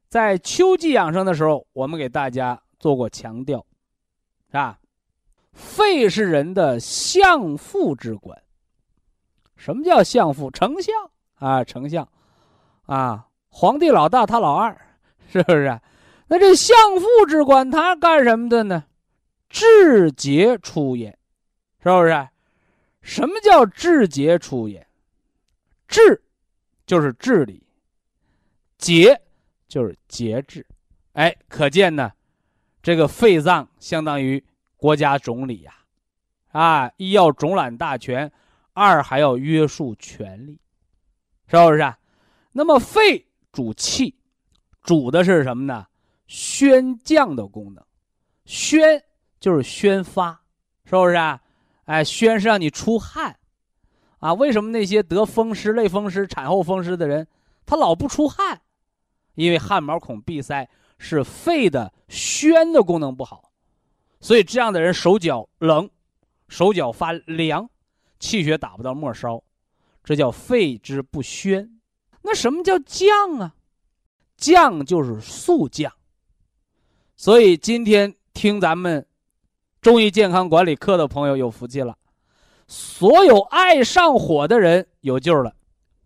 [0.09, 3.65] 在秋季养生的时候，我们给大家做过强调。
[4.51, 4.79] 啊，
[5.57, 8.39] 肺是人的相父之官。
[9.55, 10.51] 什么叫相父？
[10.51, 10.93] 丞相
[11.35, 12.07] 啊，丞相
[12.85, 14.79] 啊，皇帝老大，他老二，
[15.29, 15.81] 是不是？
[16.27, 18.85] 那这相父之官，他干什么的呢？
[19.49, 21.17] 治节出焉，
[21.81, 22.27] 是不是？
[23.01, 24.85] 什么叫治节出焉？
[25.87, 26.21] 治
[26.85, 27.65] 就是治理，
[28.77, 29.19] 节
[29.67, 30.65] 就是节制。
[31.13, 32.11] 哎，可见呢。
[32.83, 34.41] 这个肺脏相当于
[34.77, 35.73] 国家总理呀，
[36.51, 38.31] 啊，一要总揽大权，
[38.73, 40.59] 二还要约束权力，
[41.47, 41.81] 是不是？
[41.81, 41.97] 啊？
[42.51, 44.15] 那么肺主气，
[44.81, 45.85] 主的是什么呢？
[46.27, 47.83] 宣降的功能，
[48.45, 49.03] 宣
[49.39, 50.39] 就是宣发，
[50.85, 51.15] 是不是？
[51.15, 51.41] 啊？
[51.85, 53.35] 哎，宣是让你出汗，
[54.19, 57.27] 啊，为什么那些得风湿、类风湿、产后风湿的人，
[57.65, 58.61] 他老不出汗？
[59.35, 60.69] 因为汗毛孔闭塞。
[60.99, 63.46] 是肺的宣的功能不好，
[64.19, 65.89] 所以这样的人手脚冷，
[66.47, 67.69] 手脚发凉，
[68.19, 69.43] 气血打不到末梢，
[70.03, 71.79] 这叫肺之不宣。
[72.23, 73.55] 那什么叫降啊？
[74.35, 75.91] 降就是速降。
[77.15, 79.05] 所以今天听咱们
[79.81, 81.97] 中医健康管理课的朋友有福气了，
[82.67, 85.55] 所有爱上火的人有救了。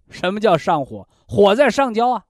[0.09, 1.07] 什么叫上火？
[1.27, 2.25] 火在上焦啊，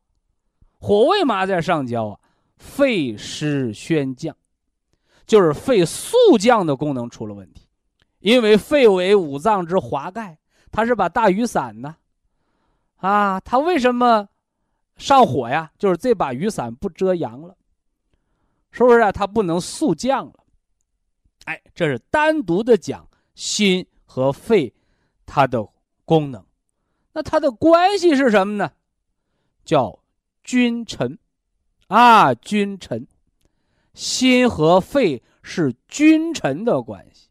[0.80, 2.20] 火为嘛在上焦啊？
[2.58, 4.36] 肺湿宣降，
[5.32, 7.66] 就是肺速降的功能出了问题，
[8.20, 10.38] 因为肺为五脏之华盖，
[10.74, 11.96] 它是把大雨伞呢，
[12.98, 14.28] 啊，它为什么
[14.98, 15.72] 上火呀？
[15.78, 17.56] 就是这把雨伞不遮阳了，
[18.72, 19.10] 是不是啊？
[19.10, 20.34] 它不能速降了，
[21.46, 24.74] 哎，这是单独的讲心和肺
[25.26, 25.66] 它的
[26.04, 26.46] 功能，
[27.14, 28.70] 那它的关系是什么呢？
[29.64, 29.98] 叫
[30.44, 31.18] 君臣。
[31.88, 33.08] 啊，君臣，
[33.94, 37.30] 心和肺是君臣的关系。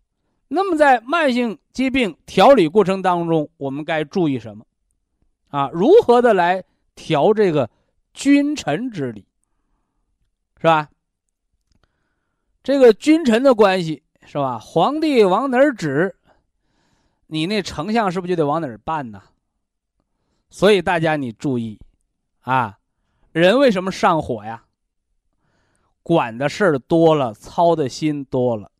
[0.49, 4.66] 那么在慢性疾病调理过程当中，我们该注意什么？
[5.49, 7.70] 啊，如何的来调这个
[8.12, 9.27] 君臣之理，
[10.57, 10.90] 是吧？
[12.62, 14.59] 这个君臣的关系是吧？
[14.59, 16.14] 皇帝往哪儿指，
[17.27, 19.23] 你那丞相是不是就得往哪儿办呢？
[20.51, 21.79] 所以大家你注意，
[22.40, 22.77] 啊。
[23.33, 24.64] 人为什么上火呀？
[26.11, 28.73] 管的事儿多了，操的心多了，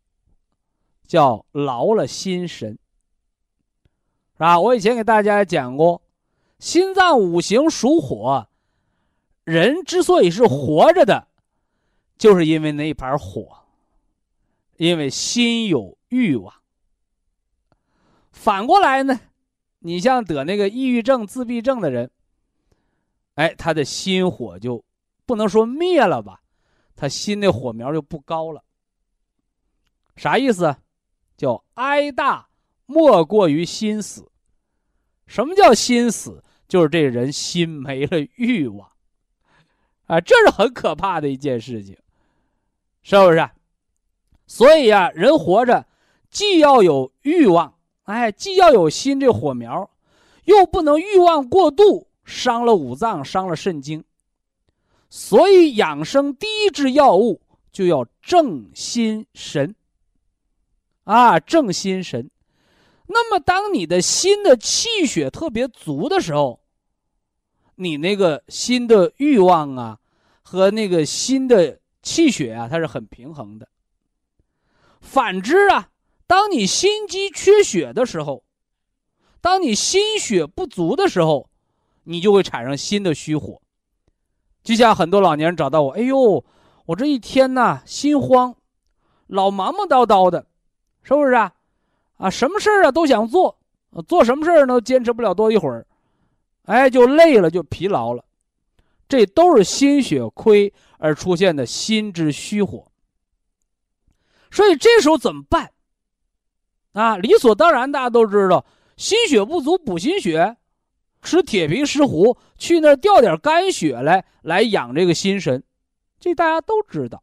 [1.07, 4.59] 叫劳了心神，是吧？
[4.59, 6.03] 我以前给大家讲过，
[6.59, 8.49] 心脏五行属火，
[9.45, 11.29] 人之所以是活着的，
[12.19, 13.59] 就是因为那一盘火，
[14.77, 16.53] 因为心有欲望。
[18.33, 19.21] 反过来呢，
[19.79, 22.11] 你像得那个抑郁症、自闭症的人。
[23.37, 24.85] 哎，他的心火就
[25.24, 26.43] 不能说灭了吧，
[27.01, 28.62] 他心的火苗就不高了。
[30.16, 30.76] 啥意思？
[31.34, 32.46] 叫哀大
[32.84, 34.30] 莫过于心死。
[35.26, 36.44] 什么叫心死？
[36.68, 38.86] 就是这人心没了欲望，
[40.09, 41.96] 啊，这是很可怕的一件事情，
[43.03, 43.48] 是不是？
[44.46, 45.86] 所以啊，人活着
[46.28, 49.90] 既要有欲望，哎，既要有心这火苗，
[50.44, 52.09] 又不能欲望过度。
[52.26, 54.05] 伤了五脏，伤了肾经，
[55.11, 57.43] 所以养生第一支药物
[57.73, 59.75] 就要正心神。
[61.05, 62.31] 啊，正心神。
[63.07, 66.61] 那么，当你的心的气血特别足的时候，
[67.75, 69.99] 你那个心的欲望啊，
[70.43, 73.69] 和那个心的气血啊，它是很平衡的。
[75.01, 75.91] 反之啊，
[76.29, 78.45] 当你心肌缺血的时候，
[79.41, 81.51] 当你心血不足的时候，
[82.05, 83.61] 你就会产生新的虚火。
[84.63, 86.45] 就像很多老年人找到我，哎呦，
[86.87, 88.55] 我这一天呐心慌，
[89.27, 90.47] 老忙忙叨叨的，
[91.03, 91.53] 是不是啊？
[92.17, 93.59] 啊，什么事儿啊都想做，
[94.07, 95.87] 做什么事儿都坚持不了多一会儿，
[96.67, 98.23] 哎，就累了，就疲劳了，
[99.09, 102.87] 这都是心血亏而出现的心之虚火。
[104.51, 105.71] 所以这时候怎么办？
[106.93, 110.57] 啊，理所当然，大家都知道，心血不足补心血，
[111.23, 115.62] 吃铁皮石斛，去那儿调点肝血来，来养这个心神，
[116.18, 117.23] 这大家都知道。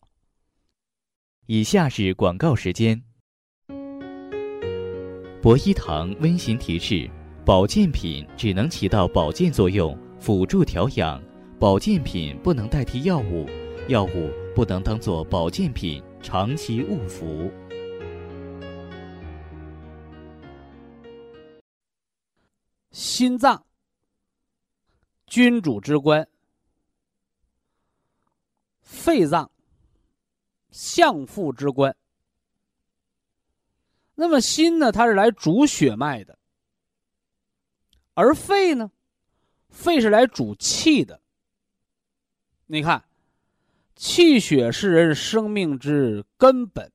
[1.47, 3.01] 以下是广告时间。
[5.41, 7.09] 博一堂温馨提示：
[7.45, 11.21] 保健品只能起到保健作用，辅助调养；
[11.57, 13.47] 保健品不能代替药物，
[13.87, 17.49] 药物不能当做保健品长期误服。
[22.91, 23.63] 心脏，
[25.27, 26.25] 君主之官；
[28.81, 29.51] 肺脏，
[30.71, 31.95] 相父之官。
[34.15, 34.91] 那么心呢？
[34.91, 36.39] 它是来主血脉的，
[38.15, 38.91] 而肺呢？
[39.69, 41.21] 肺是来主气的。
[42.65, 43.05] 你看，
[43.95, 46.91] 气血是人生命之根本。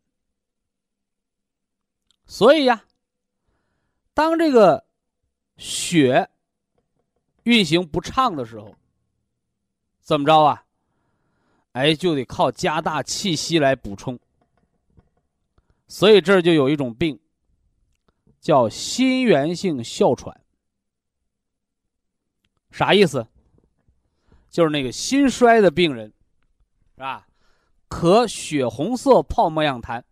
[2.26, 2.84] 所以呀，
[4.14, 4.84] 当这个。
[5.58, 6.28] 血
[7.44, 8.74] 运行不畅的时候，
[10.00, 10.64] 怎么着啊？
[11.72, 14.18] 哎，就得靠加大气息来补充。
[15.88, 17.18] 所以这就有一种病，
[18.40, 20.40] 叫心源性哮喘。
[22.70, 23.26] 啥意思？
[24.48, 26.12] 就是那个心衰的病人，
[26.94, 27.26] 是吧？
[27.88, 30.02] 咳血红色泡沫样痰。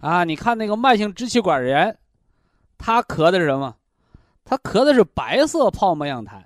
[0.00, 1.98] 啊，你看那个慢性支气管炎。
[2.76, 3.76] 他咳的是什么？
[4.44, 6.44] 他咳的是白色泡沫样痰。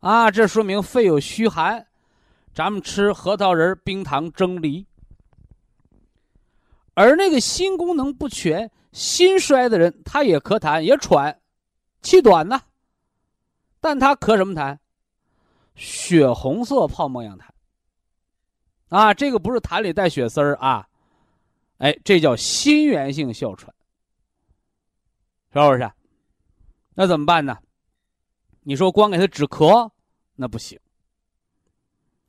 [0.00, 1.86] 啊，这说明肺有虚寒。
[2.54, 4.86] 咱们吃核桃仁、冰糖蒸梨。
[6.94, 11.38] 而那个心功能不全、心衰的人，他也咳痰，也喘，
[12.00, 12.58] 气短呢。
[13.78, 14.78] 但他咳什么痰？
[15.74, 17.44] 血红色泡沫样痰。
[18.88, 20.88] 啊，这个不是痰里带血丝儿啊，
[21.76, 23.74] 哎，这叫心源性哮喘。
[25.52, 25.90] 是不是？
[26.98, 27.58] 那怎么办呢？
[28.62, 29.92] 你说光给他止咳，
[30.34, 30.80] 那不行，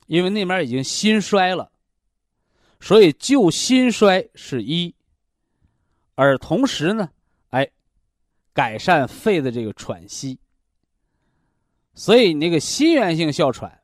[0.06, 1.72] 因为那边已经心衰了，
[2.78, 4.94] 所以救心衰是一，
[6.14, 7.10] 而同时呢，
[7.48, 7.68] 哎，
[8.52, 10.38] 改善肺的这个喘息。
[11.94, 13.82] 所以你那个心源性哮喘，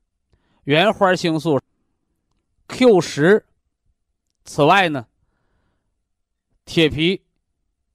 [0.64, 1.58] 原花青素
[2.68, 3.46] Q 十，
[4.44, 5.08] 此外呢，
[6.66, 7.24] 铁皮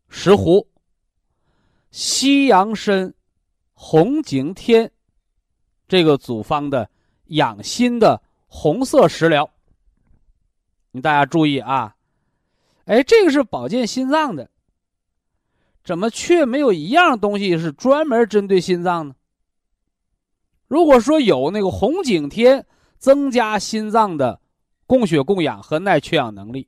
[0.10, 0.66] 石斛。
[1.92, 3.14] 西洋参、
[3.74, 4.92] 红景天，
[5.88, 6.90] 这个组方的
[7.26, 9.50] 养心的红色食疗，
[10.92, 11.96] 你大家注意啊！
[12.86, 14.50] 哎，这个是保健心脏的，
[15.84, 19.16] 怎么却没有一样东西是专门针对心脏呢？
[20.68, 22.66] 如果说有那个红景天，
[22.98, 24.42] 增加心脏的
[24.88, 26.68] 供血供氧和耐缺氧能力，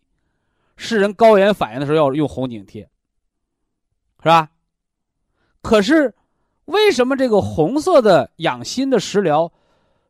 [0.77, 2.87] 是人高原反应的时候要用红景天，
[4.21, 4.50] 是吧？
[5.61, 6.13] 可是，
[6.65, 9.51] 为什么这个红色的养心的食疗，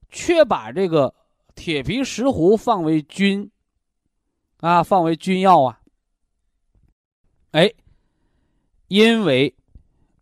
[0.10, 1.14] 却把这个
[1.56, 3.50] 铁皮石斛放为君，
[4.62, 5.80] 啊，放为君药啊？
[7.52, 7.72] 哎，
[8.88, 9.54] 因为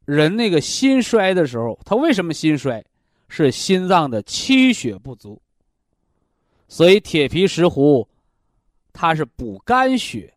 [0.06, 2.84] 人那个心衰的时候，他为什么心衰？
[3.32, 5.40] 是心脏的气血不足。
[6.68, 8.08] 所以铁皮石斛，
[8.92, 10.34] 它是补肝血，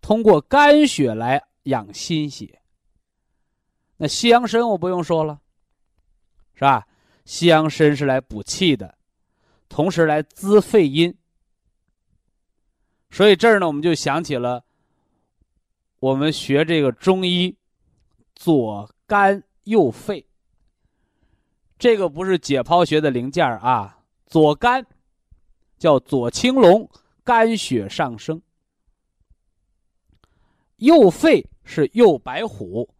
[0.00, 2.58] 通过肝血来养心血。
[4.02, 5.40] 那西洋参我不用说了，
[6.54, 6.84] 是吧？
[7.24, 8.98] 西洋参是来补气的，
[9.68, 11.16] 同时来滋肺阴。
[13.12, 14.64] 所以这儿呢，我们就想起了
[16.00, 17.56] 我们学这个中医，
[18.34, 20.26] 左肝右肺。
[21.78, 24.84] 这个不是解剖学的零件啊，左肝
[25.78, 26.90] 叫左青龙，
[27.22, 28.40] 肝血上升；
[30.78, 32.92] 右肺是右白虎。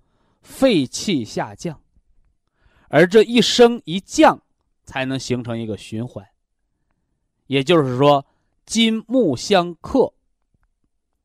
[0.43, 1.81] 肺气下降，
[2.89, 4.43] 而这一升一降，
[4.85, 6.27] 才能形成一个循环。
[7.47, 8.27] 也就是说，
[8.67, 10.13] 金木相克。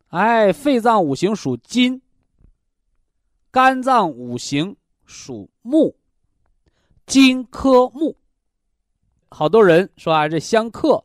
[0.09, 2.01] 哎，肺脏五行属金，
[3.51, 5.95] 肝脏五行属木，
[7.05, 8.15] 金克木。
[9.29, 11.03] 好多人说啊，这相克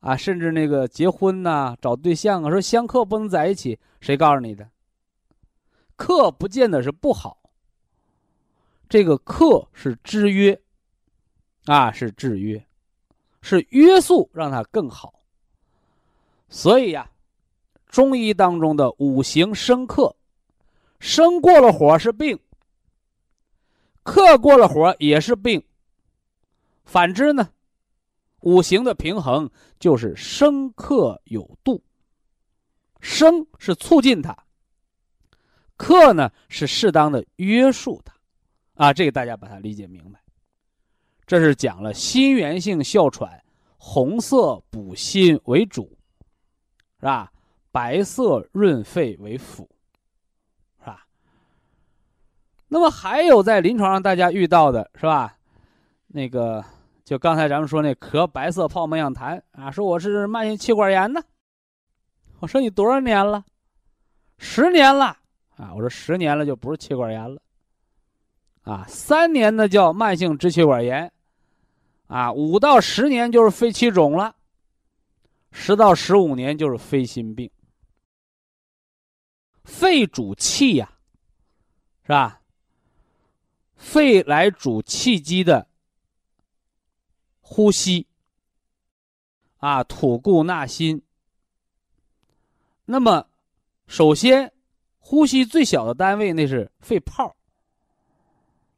[0.00, 4.68] 啊，甚至那个结婚呐、找对象啊，说相克不能在一起，谁告诉你的？
[5.96, 7.38] 克不见得是不好，
[8.88, 10.60] 这个克是制约，
[11.64, 12.64] 啊，是制约，
[13.40, 15.12] 是约束，让它更好。
[16.48, 17.10] 所以呀，
[17.88, 20.14] 中医当中的五行生克，
[21.00, 22.38] 生过了火是病，
[24.02, 25.62] 克过了火也是病。
[26.84, 27.50] 反之呢，
[28.42, 31.82] 五行的平衡就是生克有度，
[33.00, 34.45] 生是促进它。
[35.76, 38.14] 克呢是适当的约束它，
[38.74, 40.20] 啊，这个大家把它理解明白。
[41.26, 43.42] 这是讲了心源性哮喘，
[43.76, 45.98] 红色补心为主，
[47.00, 47.32] 是吧？
[47.72, 49.68] 白色润肺为辅，
[50.80, 51.06] 是吧？
[52.68, 55.36] 那么还有在临床上大家遇到的是吧？
[56.06, 56.64] 那个
[57.04, 61.22] 就刚才咱们说那咳白色泡沫样痰啊，说我是慢性气管炎呢。
[62.38, 63.44] 我说你多少年了？
[64.38, 65.18] 十年了。
[65.56, 67.40] 啊，我说十年了就不是气管炎了，
[68.62, 71.10] 啊，三年的叫慢性支气管炎，
[72.08, 74.36] 啊，五到十年就是肺气肿了，
[75.50, 77.50] 十到十五年就是肺心病。
[79.64, 80.92] 肺主气呀，
[82.02, 82.42] 是吧？
[83.76, 85.66] 肺来主气机的
[87.40, 88.06] 呼吸，
[89.56, 91.02] 啊，吐故纳新。
[92.84, 93.26] 那么，
[93.86, 94.52] 首先。
[95.08, 97.36] 呼吸最小的单位那是肺泡，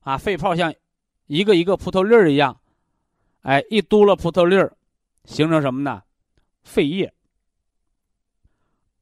[0.00, 0.74] 啊，肺泡像
[1.26, 2.60] 一个一个葡萄粒儿一样，
[3.40, 4.76] 哎，一嘟了葡萄粒儿，
[5.24, 6.02] 形成什么呢？
[6.64, 7.10] 肺叶。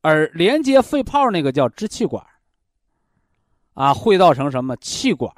[0.02, 2.24] 而连接肺泡那个叫支气管，
[3.74, 5.34] 啊，会造成什么气管，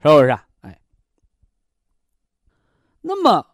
[0.00, 0.28] 是不是？
[0.28, 0.80] 啊哎，
[3.00, 3.44] 那么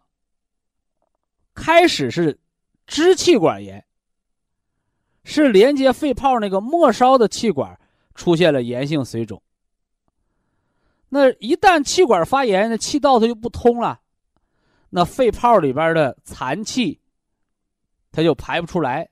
[1.55, 2.39] 开始是
[2.85, 3.83] 支气管炎。
[5.29, 7.77] 是连接肺泡那个末梢的气管
[8.15, 9.43] 出现了炎性水肿。
[11.09, 13.99] 那一旦气管发炎，那气道它就不通了，
[14.89, 17.01] 那肺泡里边的残气，
[18.09, 19.09] 它就排不出来，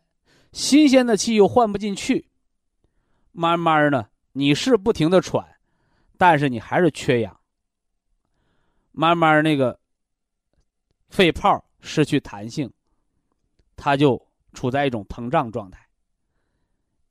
[0.53, 2.29] 新鲜的气又换不进去，
[3.33, 5.45] 慢慢呢，你是不停的喘，
[6.17, 7.37] 但是你还是缺氧，
[8.93, 9.77] 慢慢那个
[11.09, 12.71] 肺泡失去弹性，
[13.75, 15.84] 它就处在一种膨胀状态。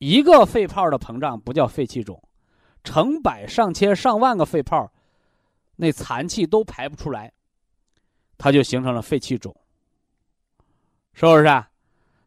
[0.04, 2.22] 一个肺泡的膨胀不叫肺气肿，
[2.82, 4.92] 成百上千上万个肺泡，
[5.76, 7.32] 那残气都排不出来，
[8.36, 9.56] 它就形成了肺气肿，
[11.14, 11.70] 是不是啊？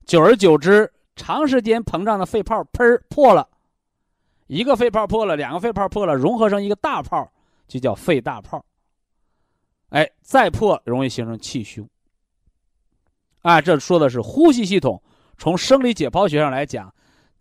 [0.07, 3.47] 久而久之，长时间膨胀的肺泡砰破了，
[4.47, 7.31] 一个肺泡破了，两个肺泡破了，融合成一个大泡，
[7.67, 8.65] 就叫肺大泡。
[9.89, 11.87] 哎，再破容易形成气胸。
[13.43, 14.99] 啊，这说的是呼吸系统，
[15.37, 16.91] 从生理解剖学上来讲。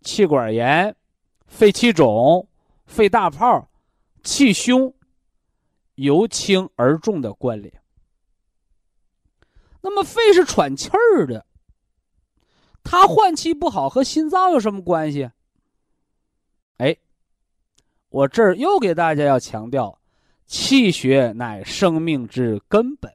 [0.01, 0.95] 气管炎、
[1.47, 2.47] 肺气肿、
[2.85, 3.69] 肺大泡、
[4.23, 4.93] 气胸，
[5.95, 7.73] 由轻而重的关联。
[9.81, 11.45] 那么，肺是喘气儿的，
[12.83, 15.29] 它换气不好和心脏有什么关系？
[16.77, 16.97] 哎，
[18.09, 19.99] 我这儿又给大家要强调，
[20.45, 23.13] 气血乃生命之根本。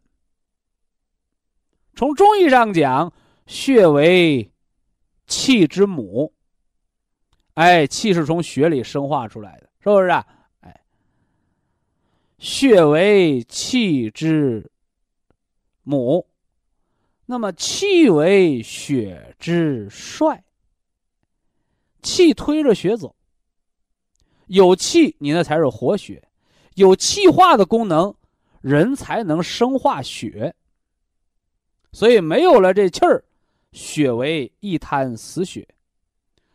[1.95, 3.13] 从中医上讲，
[3.47, 4.51] 血为
[5.27, 6.33] 气之母。
[7.55, 10.27] 哎，气是从血里生化出来的，是不是啊？
[10.61, 10.81] 哎，
[12.39, 14.71] 血为气之
[15.83, 16.27] 母，
[17.27, 20.43] 那么气为血之帅，
[22.01, 23.15] 气推着血走。
[24.47, 26.27] 有气，你那才是活血，
[26.75, 28.15] 有气化的功能，
[28.61, 30.55] 人才能生化血。
[31.93, 33.23] 所以没有了这气儿，
[33.73, 35.69] 血为一滩死血。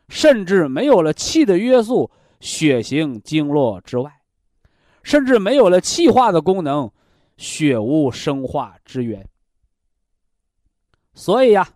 [0.09, 4.09] 甚至没有了气的约束，血行经络之外；
[5.03, 6.89] 甚至没有了气化的功能，
[7.35, 9.27] 血无生化之源。
[11.13, 11.67] 所以呀，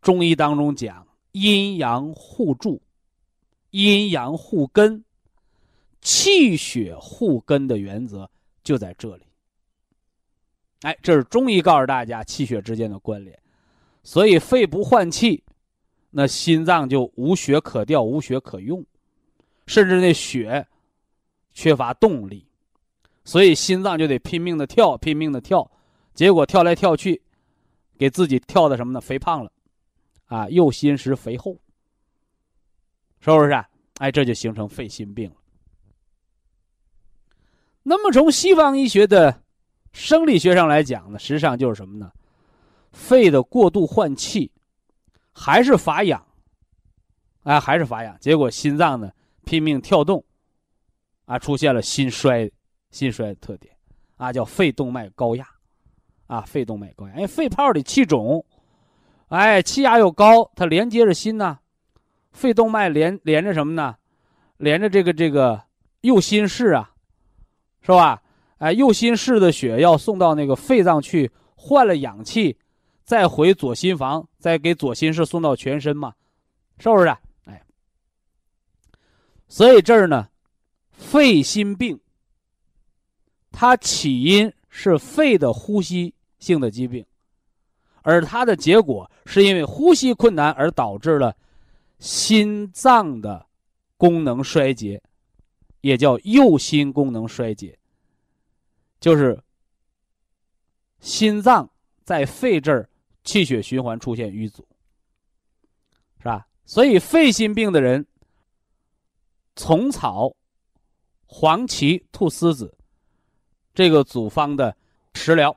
[0.00, 2.80] 中医当中讲阴阳互助、
[3.70, 5.04] 阴阳互根、
[6.00, 8.30] 气血互根的原则
[8.64, 9.24] 就在这里。
[10.82, 13.38] 哎，这是中医告诉大家气血之间的关联。
[14.02, 15.44] 所以肺不换气。
[16.14, 18.84] 那心脏就无血可调，无血可用，
[19.66, 20.66] 甚至那血
[21.52, 22.46] 缺乏动力，
[23.24, 25.68] 所以心脏就得拼命的跳，拼命的跳，
[26.12, 27.22] 结果跳来跳去，
[27.96, 29.00] 给自己跳的什么呢？
[29.00, 29.50] 肥胖了，
[30.26, 31.56] 啊，又心实肥厚，
[33.20, 33.50] 是不是？
[33.50, 33.66] 啊？
[33.96, 35.36] 哎，这就形成肺心病了。
[37.82, 39.42] 那么从西方医学的
[39.92, 42.12] 生理学上来讲呢，实际上就是什么呢？
[42.92, 44.51] 肺的过度换气，
[45.32, 46.24] 还是乏氧，
[47.44, 49.10] 哎，还是乏氧，结果心脏呢
[49.44, 50.24] 拼命跳动，
[51.24, 52.50] 啊，出现了心衰，
[52.90, 53.74] 心衰的特点，
[54.16, 55.46] 啊，叫肺动脉高压，
[56.26, 58.44] 啊，肺动脉高压，因为肺泡里气肿，
[59.28, 61.58] 哎，气压又高，它连接着心呐，
[62.32, 63.96] 肺动脉连连着什么呢？
[64.58, 65.64] 连着这个这个
[66.02, 66.92] 右心室啊，
[67.80, 68.22] 是吧？
[68.58, 72.56] 哎，右心室的血要送到那个肺脏去换了氧气，
[73.12, 76.14] 再回左心房，再给左心室送到全身嘛，
[76.78, 77.08] 是不是？
[77.44, 77.62] 哎，
[79.46, 80.30] 所以这儿呢，
[80.92, 82.00] 肺心病，
[83.50, 87.04] 它起因是肺的呼吸性的疾病，
[88.00, 91.36] 而它的结果是因为呼吸困难而导致了
[91.98, 93.44] 心脏的
[93.98, 95.02] 功能衰竭，
[95.82, 97.78] 也叫右心功能衰竭。
[98.98, 99.38] 就是
[100.98, 101.68] 心脏
[102.04, 102.88] 在肺这儿
[103.24, 104.66] 气血循环出现淤阻，
[106.18, 106.46] 是吧？
[106.64, 108.06] 所以肺心病的人，
[109.56, 110.34] 虫草、
[111.26, 112.76] 黄芪、菟丝子
[113.74, 114.76] 这个组方的
[115.14, 115.54] 食疗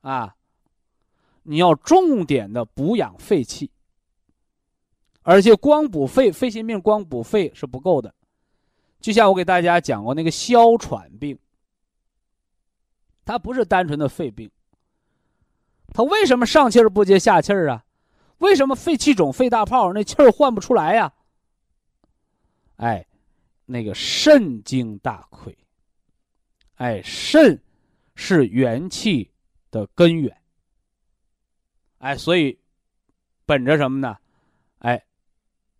[0.00, 0.34] 啊，
[1.42, 3.70] 你要重点的补养肺气，
[5.22, 8.14] 而且光补肺，肺心病光补肺是不够的，
[9.00, 11.38] 就像我给大家讲过那个哮喘病。
[13.24, 14.48] 它不是单纯的肺病，
[15.92, 17.84] 他为什么上气儿不接下气儿啊？
[18.38, 21.12] 为什么肺气肿、肺大泡，那气儿换不出来呀？
[22.76, 23.06] 哎，
[23.64, 25.56] 那个肾精大亏。
[26.74, 27.58] 哎，肾
[28.14, 29.30] 是元气
[29.70, 30.36] 的根源。
[31.98, 32.58] 哎，所以
[33.46, 34.16] 本着什么呢？
[34.80, 35.02] 哎，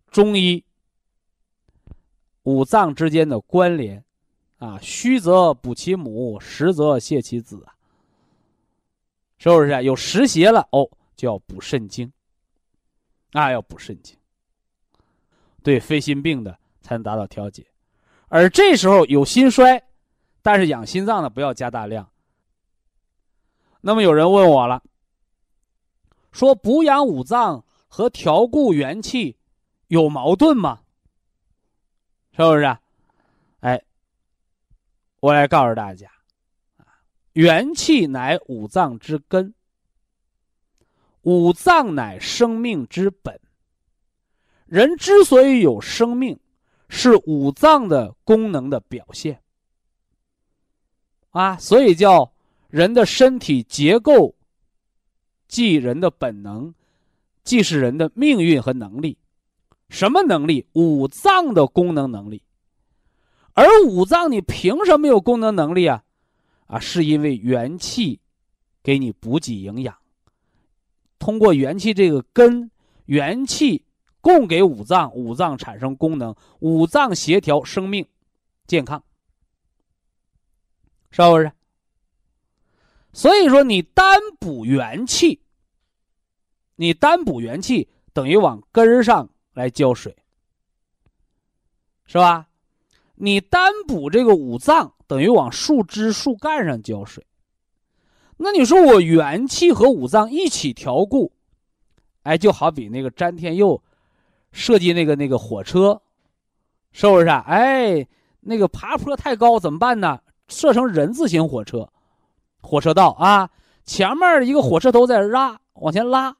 [0.09, 0.65] 中医
[2.41, 4.03] 五脏之间的关联。
[4.57, 7.75] 啊，虚则补其母，实则泻其子啊，
[9.37, 9.83] 是不是？
[9.83, 12.11] 有湿邪了哦，就要补肾精，
[13.33, 14.17] 啊，要补肾精，
[15.63, 17.65] 对肺心病的才能达到调节。
[18.27, 19.81] 而这时候有心衰，
[20.41, 22.09] 但是养心脏的不要加大量。
[23.81, 24.83] 那么有人问我了，
[26.31, 29.37] 说补养五脏和调固元气
[29.87, 30.81] 有矛盾吗？
[32.31, 32.77] 是不是？
[33.61, 33.81] 哎。
[35.19, 36.07] 我来告诉大家，
[37.37, 39.53] 元气乃五脏之根，
[41.21, 43.39] 五脏乃生命之本。
[44.65, 46.39] 人之所以有生命，
[46.89, 49.39] 是五脏的功能的表现。
[51.29, 52.33] 啊，所以叫
[52.69, 54.33] 人的身体结构，
[55.47, 56.73] 即人的本能，
[57.43, 59.15] 既是人的命运和能力。
[59.89, 60.65] 什么能力？
[60.73, 62.41] 五脏的功能能力。
[63.53, 66.03] 而五脏你凭什么有功能能力啊？
[66.67, 68.19] 啊，是因为元气
[68.83, 69.97] 给你补给营养，
[71.17, 72.69] 通过元气这个根，
[73.05, 73.85] 元气
[74.21, 78.05] 供给五脏，五脏产生功能，五脏协调生命
[78.65, 79.03] 健康，
[81.09, 81.51] 是不是？
[83.13, 85.41] 所以说你单补元气，
[86.75, 90.15] 你单补元气等于往根上来浇水，
[92.05, 92.49] 是吧？
[93.15, 97.25] 你单补这个五脏，等于往树枝、树干上浇水。
[98.37, 101.31] 那你说我元气和五脏一起调固，
[102.23, 103.81] 哎，就好比那个詹天佑
[104.51, 106.01] 设计那个那个火车，
[106.91, 107.43] 是不是啊？
[107.47, 108.05] 哎，
[108.41, 110.19] 那个爬坡太高怎么办呢？
[110.47, 111.89] 设成人字形火车，
[112.61, 113.49] 火车道啊，
[113.85, 116.35] 前面一个火车头在拉，往前拉，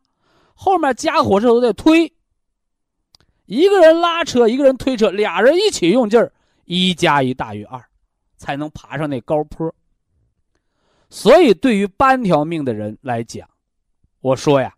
[0.53, 2.13] 后面加火车头在推，
[3.45, 6.32] 一个人拉车，一个人推车，俩人一起用劲儿。
[6.65, 7.82] 一加一大于二，
[8.38, 9.73] 才能爬上那高坡。
[11.09, 13.49] 所以，对于半条命的人来讲，
[14.19, 14.75] 我说呀，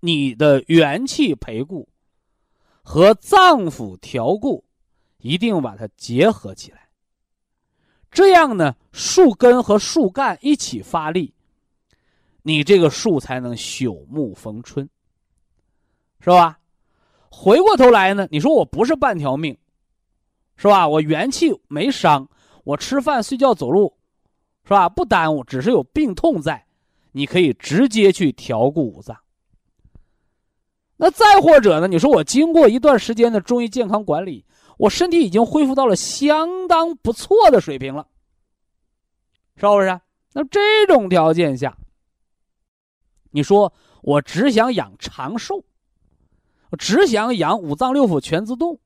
[0.00, 1.88] 你的元气培固
[2.82, 4.64] 和脏腑调固，
[5.18, 6.88] 一定把它结合起来。
[8.10, 11.34] 这样呢，树根和树干一起发力，
[12.42, 14.88] 你这个树才能朽木逢春，
[16.20, 16.58] 是吧？
[17.30, 19.56] 回过头来呢，你说我不是半条命。
[20.60, 20.86] 是吧？
[20.88, 22.28] 我元气没伤，
[22.64, 23.96] 我吃饭、睡觉、走路，
[24.64, 24.88] 是吧？
[24.88, 26.66] 不耽误，只是有病痛在，
[27.12, 29.16] 你可以直接去调固五脏。
[30.96, 31.86] 那再或者呢？
[31.86, 34.44] 你说我经过一段时间的中医健康管理，
[34.78, 38.04] 我身体已经恢复到了相当不错的水平了，
[39.54, 40.00] 是不是？
[40.32, 41.78] 那这种条件下，
[43.30, 45.62] 你说我只想养长寿，
[46.70, 48.80] 我只想养五脏六腑全自动。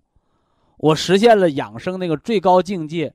[0.82, 3.14] 我实现了养生那个最高境界，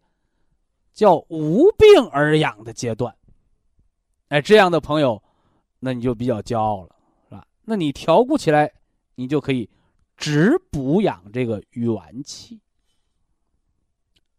[0.93, 3.13] 叫无病而养的阶段。
[4.29, 5.21] 哎，这样的朋友，
[5.81, 6.95] 那你就比较骄傲了，
[7.27, 7.45] 是吧？
[7.65, 8.71] 那你调固起来，
[9.15, 9.69] 你就可以
[10.15, 12.57] 只补养这个元气。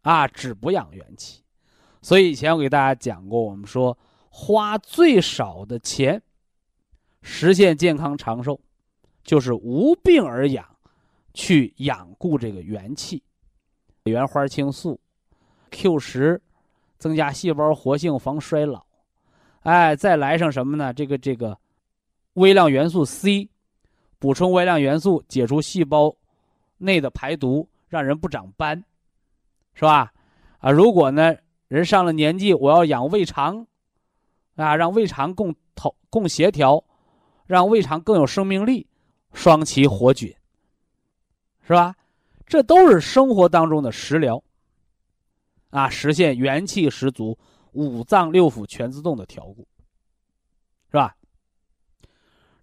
[0.01, 1.43] 啊，只补养元气。
[2.01, 3.95] 所以以前我给大家讲过，我们说
[4.31, 6.19] 花最少的钱
[7.21, 8.59] 实现健康长寿，
[9.23, 10.65] 就是无病而养，
[11.33, 13.23] 去养固这个元气。
[14.03, 14.99] 原花青素、
[15.71, 16.41] Q 十，
[16.97, 18.83] 增加细胞活性，防衰老。
[19.61, 20.93] 哎，再来上什么呢？
[20.93, 21.57] 这个这个
[22.33, 23.49] 微量元素 C，
[24.17, 26.15] 补充微量元素，解除细胞
[26.77, 28.83] 内的排毒，让人不长斑，
[29.73, 30.11] 是吧？
[30.59, 31.35] 啊，如果呢？
[31.67, 33.67] 人上了年纪，我要养胃肠，
[34.55, 36.83] 啊，让胃肠共同共协调，
[37.45, 38.87] 让胃肠更有生命力，
[39.33, 40.35] 双歧活菌，
[41.69, 41.95] 是吧？
[42.47, 44.41] 这都是生活当中的食疗，
[45.69, 47.37] 啊，实现元气十足、
[47.73, 49.67] 五脏六腑全自动的调固，
[50.89, 51.15] 是吧？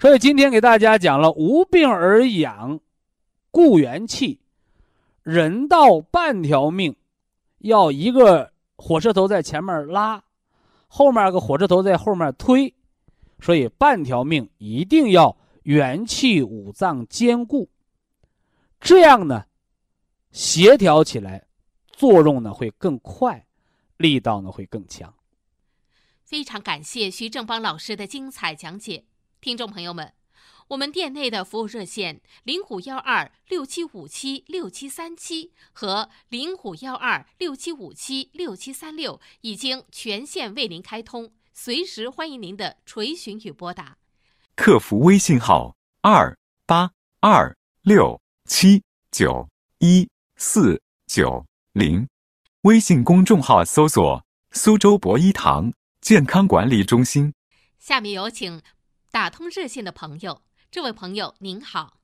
[0.00, 2.80] 所以今天给大家讲了无病而养，
[3.52, 4.40] 固元气，
[5.22, 6.96] 人到半条命，
[7.58, 8.52] 要一个。
[8.78, 10.22] 火车头在前面拉，
[10.86, 12.74] 后面个火车头在后面推，
[13.40, 17.70] 所以半条命一定要元气五脏兼顾，
[18.80, 19.46] 这样呢，
[20.30, 21.46] 协调起来，
[21.88, 23.46] 作用呢会更快，
[23.96, 25.14] 力道呢会更强。
[26.24, 29.04] 非常感谢徐正邦老师的精彩讲解，
[29.40, 30.12] 听众朋友们。
[30.68, 43.98] 我们店内的服务热线零五幺二六七五七六七三七和零五幺二六七五七六七三六已经全线为您开通，随时欢迎您的垂询与拨打。
[44.56, 49.48] 客服微信号二八二六七九
[49.80, 52.08] 一四九零，
[52.62, 57.34] 微信公众号搜索“苏州博一堂健康管理中心”。
[57.80, 58.62] 下面有请
[59.10, 60.42] 打通热线的朋友。
[60.70, 61.94] 这位朋友您好，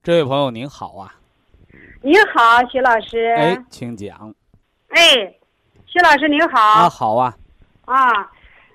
[0.00, 1.16] 这位朋友您好啊，
[2.00, 4.32] 您好，徐老师，哎，请讲，
[4.90, 5.00] 哎，
[5.86, 7.36] 徐老师您好，啊，好啊，
[7.86, 8.12] 啊，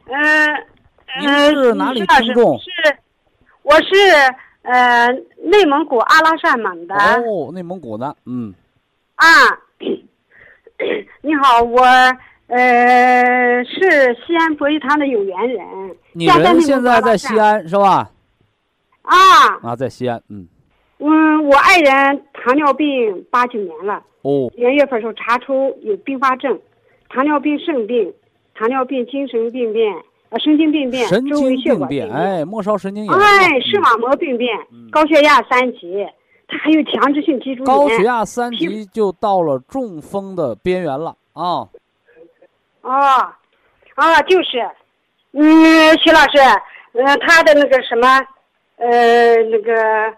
[0.08, 0.68] 嗯，
[1.22, 2.60] 您是哪里听众？
[2.60, 2.70] 是，
[3.62, 3.88] 我是
[4.64, 5.07] 呃
[5.43, 8.53] 内蒙古阿拉善盟的，哦，内蒙古的，嗯，
[9.16, 9.26] 啊，
[11.22, 11.82] 你好，我。
[12.47, 15.66] 呃，是西安博医堂的有缘人。
[16.11, 18.11] 你人现在在西安是吧？
[19.01, 19.18] 啊
[19.64, 20.45] 啊，在西安，嗯。
[20.99, 24.03] 嗯，我爱人糖尿病八九年了。
[24.22, 24.51] 哦。
[24.55, 26.59] 元月份时候查出有并发症，
[27.09, 28.14] 糖尿病肾病，
[28.53, 29.91] 糖尿病精神病变，
[30.34, 33.14] 呃，神经病变，神经病变，哎，末梢神经炎。
[33.14, 34.50] 哎，视网膜病变，
[34.92, 36.04] 高血压三级，
[36.48, 37.66] 他还有强直性脊柱炎。
[37.66, 41.70] 高血压三级就到了中风的边缘了啊。
[42.82, 43.34] 哦，
[43.94, 44.68] 啊，就是，
[45.34, 46.40] 嗯，徐老师，
[46.94, 48.08] 呃，他的那个什么，
[48.78, 50.12] 呃，那个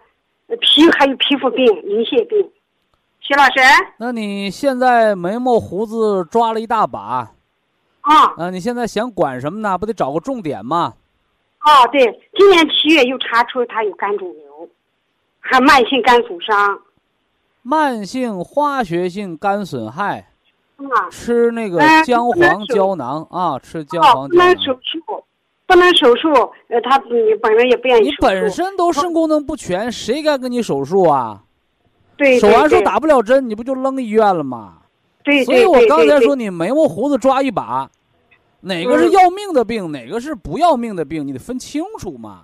[0.62, 2.40] 皮还有皮肤病、银屑病，
[3.20, 3.60] 徐老师。
[3.98, 7.32] 那你现在眉毛胡子抓了一大把，
[8.06, 9.78] 啊，啊，你现在想管什么呢？
[9.78, 10.94] 不得找个重点吗？
[11.62, 12.02] 哦，对，
[12.38, 14.70] 今年七月又查出他有肝肿瘤，
[15.40, 16.80] 还慢性肝损伤，
[17.64, 20.28] 慢性化学性肝损害。
[20.78, 24.38] 啊，吃那个姜黄胶囊啊，吃姜黄胶囊。
[24.38, 25.24] 不能手术，
[25.66, 26.30] 不能手术。
[26.68, 28.10] 呃，他你本人也不愿意。
[28.10, 31.42] 你本身都肾功能不全，谁敢跟你手术啊？
[32.18, 34.80] 对手完术打不了针，你不就扔医院了吗？
[35.26, 37.90] 对所以我刚才说你眉毛胡子抓一把，
[38.62, 42.44] 哪个是要命的病，哪个是不要命的病，你得分清楚嘛。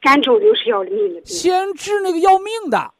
[0.00, 1.26] 肝肿瘤是要命的病。
[1.26, 2.92] 先治那个要命的。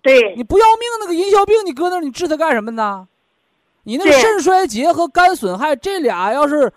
[0.00, 0.34] 对。
[0.36, 3.06] 你不要命那个银屑病，你搁那你治它干什么呢？
[3.82, 6.72] 你那个肾衰竭和肝损害这俩要是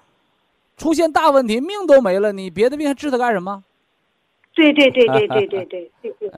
[0.76, 3.64] 出现大问题，命都没了，你别的病还治它干什么？
[4.54, 6.32] 对对对对对对 对对对。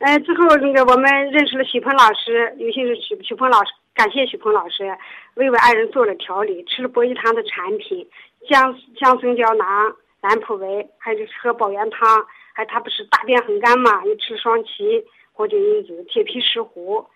[0.00, 4.98] 呃，之后那个我们认识了许鹏老师，尤其是许许鹏老师，感谢许鹏老师
[5.34, 8.06] 为我爱人做了调理，吃了博益堂的产品，
[8.48, 17.06] 姜姜孙胶囊、蓝普维，还有喝保元汤，还他不是大便很干嘛，又吃双歧活菌因子、铁皮石斛。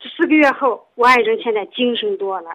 [0.00, 2.50] 这四个月后，我爱人现在精神多了，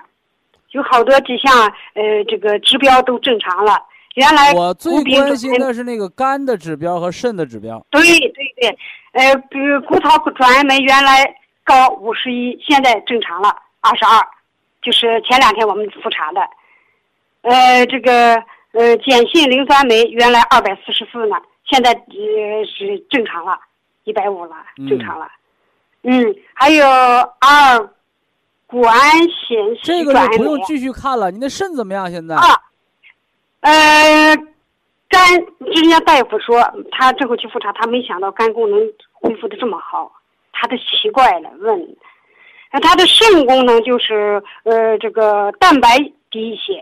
[0.71, 1.51] 有好多几项
[1.93, 3.81] 呃这个指标都正常了。
[4.15, 7.83] 原来我最关心的是那个肝的指标和肾的指标。
[7.89, 8.77] 对对对，
[9.13, 11.23] 呃，比如骨头转氨酶原来
[11.63, 14.21] 高五十一，现在正常了二十二，
[14.81, 16.41] 就是前两天我们复查的。
[17.41, 18.35] 呃，这个
[18.71, 21.35] 呃碱性磷酸酶原来二百四十四呢，
[21.65, 23.59] 现在呃是正常了，
[24.03, 24.55] 一百五了，
[24.89, 25.27] 正常了。
[26.03, 27.89] 嗯，还有二
[28.67, 31.31] 谷氨酰这个就不用继续看了。
[31.31, 32.11] 你的肾怎么样？
[32.11, 32.43] 现在啊，
[33.61, 34.35] 呃，
[35.07, 36.61] 肝，人家大夫说
[36.91, 38.79] 他最后去复查，他没想到肝功能
[39.13, 40.11] 恢复的这么好，
[40.53, 41.97] 他都奇怪了，问，
[42.71, 45.97] 那他的肾功能就是呃这个蛋白
[46.31, 46.81] 低一些。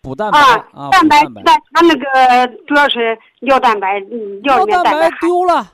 [0.00, 5.64] 补蛋白啊，啊，蛋白补蛋他那个主要是尿蛋白，嗯尿里面蛋白丢了，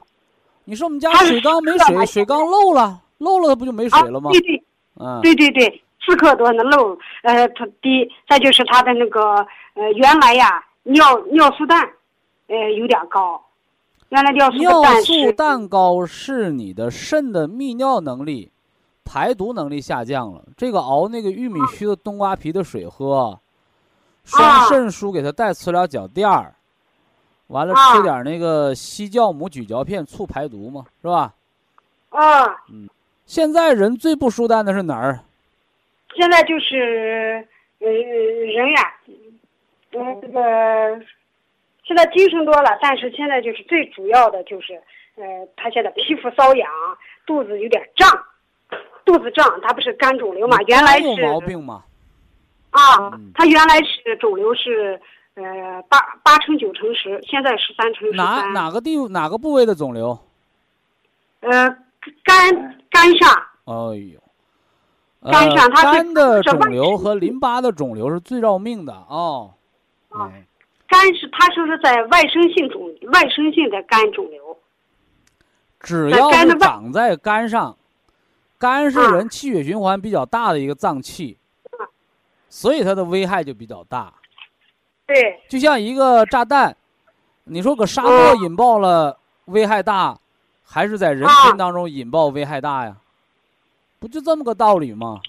[0.64, 4.31] 你说我们家水缸没水，水缸漏了，漏了不就没啊水了吗？
[4.33, 4.41] 对？
[4.41, 4.62] 对
[5.01, 9.20] 嗯，对对对，四克多的漏，呃，它低，再就是他的那个
[9.74, 11.89] 呃原来呀尿尿素氮，
[12.49, 13.43] 呃有点高，
[14.11, 18.50] 原来尿素尿素蛋糕是你的肾的泌尿能力、
[19.04, 20.42] 排毒能力下降了。
[20.56, 23.38] 这个熬那个玉米须的冬瓜皮的水喝，
[24.24, 26.54] 双啊肾舒给他带磁疗脚垫儿，
[27.48, 31.34] 完了啊吃点那个西酵母咀嚼片促排毒嘛，是吧？
[32.11, 32.46] 啊。
[32.70, 32.88] 嗯
[33.26, 35.20] 现在人最不舒蛋的是哪儿？
[36.16, 37.46] 现在就是
[37.78, 38.82] 呃人呀，
[39.92, 40.40] 嗯这个
[41.89, 44.74] 现在精神多了，但是现在就是最主要的就是
[45.16, 45.24] 呃
[45.57, 46.70] 他现在皮肤瘙痒，
[47.24, 48.07] 肚子有点胀，
[49.07, 50.59] 肚子胀，他不是肝肿瘤嘛？
[50.66, 51.82] 原来有是毛病吗？
[52.68, 55.01] 啊嗯，他原来是肿瘤是
[55.32, 58.53] 呃八八乘九乘十，现在十三乘十哪三。
[58.53, 60.18] 哪个地哪个部位的肿瘤？
[61.41, 61.51] 呃
[62.22, 63.32] 肝肝上
[63.64, 63.72] 哎
[64.12, 64.20] 呦，
[65.20, 69.55] 呃肝上它是肝的肿瘤和淋巴的肿瘤是最要命的哦。
[70.11, 70.45] 啊哎
[70.89, 72.82] 肝是他说是在外生性肿
[73.12, 74.59] 外生性的肝肿瘤。
[75.80, 77.76] 只要是长在肝上，
[78.59, 81.39] 肝是啊人气血循环比较大的一个脏器，
[82.49, 84.12] 所以它的危害就比较大。
[85.07, 86.76] 对，就像一个炸弹，
[87.45, 90.18] 你说搁沙漠嗯引爆了危害大，
[90.64, 92.97] 还是在人啊群当中引爆危害大呀？
[94.01, 95.20] 不就这么个道理吗？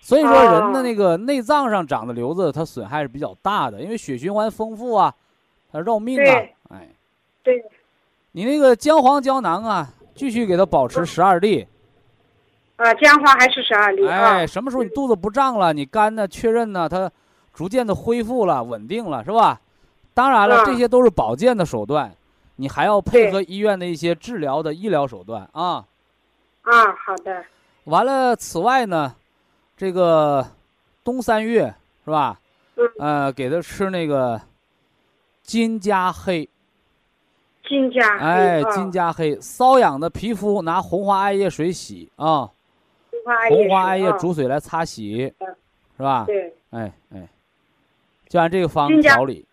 [0.00, 5.14] 所以说，人的啊那个内脏上长的瘤子，它损害是比较大的，因为血循环丰富啊，
[5.70, 6.88] 它绕命啊对，哎，
[7.42, 7.64] 对，
[8.32, 11.66] 你那个姜黄胶囊啊，继续给它保持十二粒，
[12.76, 14.46] 啊，姜黄还是十二粒啊哎，。
[14.46, 17.10] 什么时候你肚子不胀了，你肝呢确认呢，它
[17.52, 19.60] 逐渐的恢复了，稳定了，是吧？
[20.14, 20.64] 当然了，嗯。
[20.64, 22.12] 这些都是保健的手段，
[22.56, 25.84] 你还要配合医院的一些治疗的医疗手段啊。
[26.62, 27.44] 啊，好的，
[27.84, 29.14] 完了，此外呢，
[29.80, 30.46] 这个
[31.02, 31.74] 冬三月
[32.04, 32.38] 是吧？
[32.76, 32.86] 嗯。
[32.98, 34.38] 呃，给他吃那个
[35.42, 36.46] 金加黑，
[37.66, 42.50] 金加黑哎，啊金加黑，瘙痒的皮肤拿红花艾叶水洗啊，
[43.48, 45.56] 红花艾叶煮水来擦洗，嗯。
[45.96, 46.24] 是吧？
[46.26, 47.26] 对，哎哎，
[48.28, 49.46] 就按这个方调理，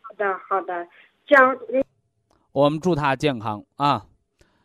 [0.00, 0.88] 好的好的，
[1.26, 1.54] 姜
[2.52, 4.06] 我们祝他健康啊。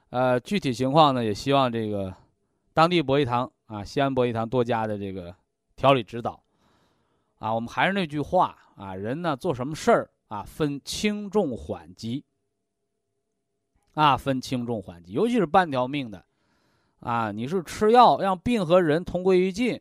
[0.10, 2.14] 呃，具体情况呢，也希望这个
[2.74, 5.34] 当地博医堂啊，西安博医堂多加的这个
[5.78, 6.44] 调理指导
[7.40, 7.54] 啊。
[7.54, 12.26] 我们还是那句话啊，人呢做什么事儿啊，分轻重缓急
[13.94, 16.26] 啊，分轻重缓急，尤其是半条命的
[17.00, 19.80] 啊，你是吃药让病和人同归于尽，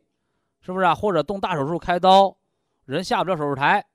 [0.61, 0.95] 是不是啊？
[0.95, 2.37] 或者动大手术开刀，
[2.85, 3.85] 人下不了手术台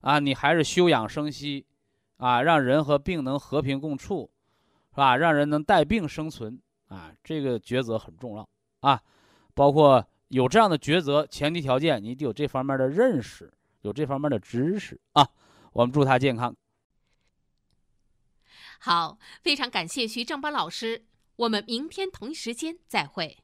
[0.00, 1.64] 啊，你还是休养生息
[2.16, 4.28] 啊，让人和病能和平共处，
[4.90, 5.16] 是吧？
[5.16, 8.48] 让人能带病生存啊，这个抉择很重要
[8.80, 9.00] 啊。
[9.54, 15.28] 包括有这样的抉择，前提条件你得有这方面的认识，有这方面的知识啊。
[15.72, 16.54] 我们祝他健康。
[18.78, 21.04] 好，非常感谢徐正邦老师，
[21.36, 23.38] 我们明天同一时间再会。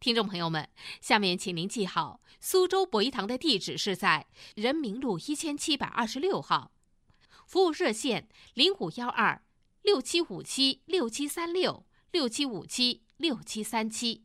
[0.00, 0.68] 听众朋友们，
[1.00, 4.26] 下面请您记好，苏州博医堂的地址是在
[4.56, 6.72] 人民路一千七百二十六号，
[7.46, 9.42] 服务热线零五幺二
[9.82, 14.24] 六七五七六七三六六七五七六七三七。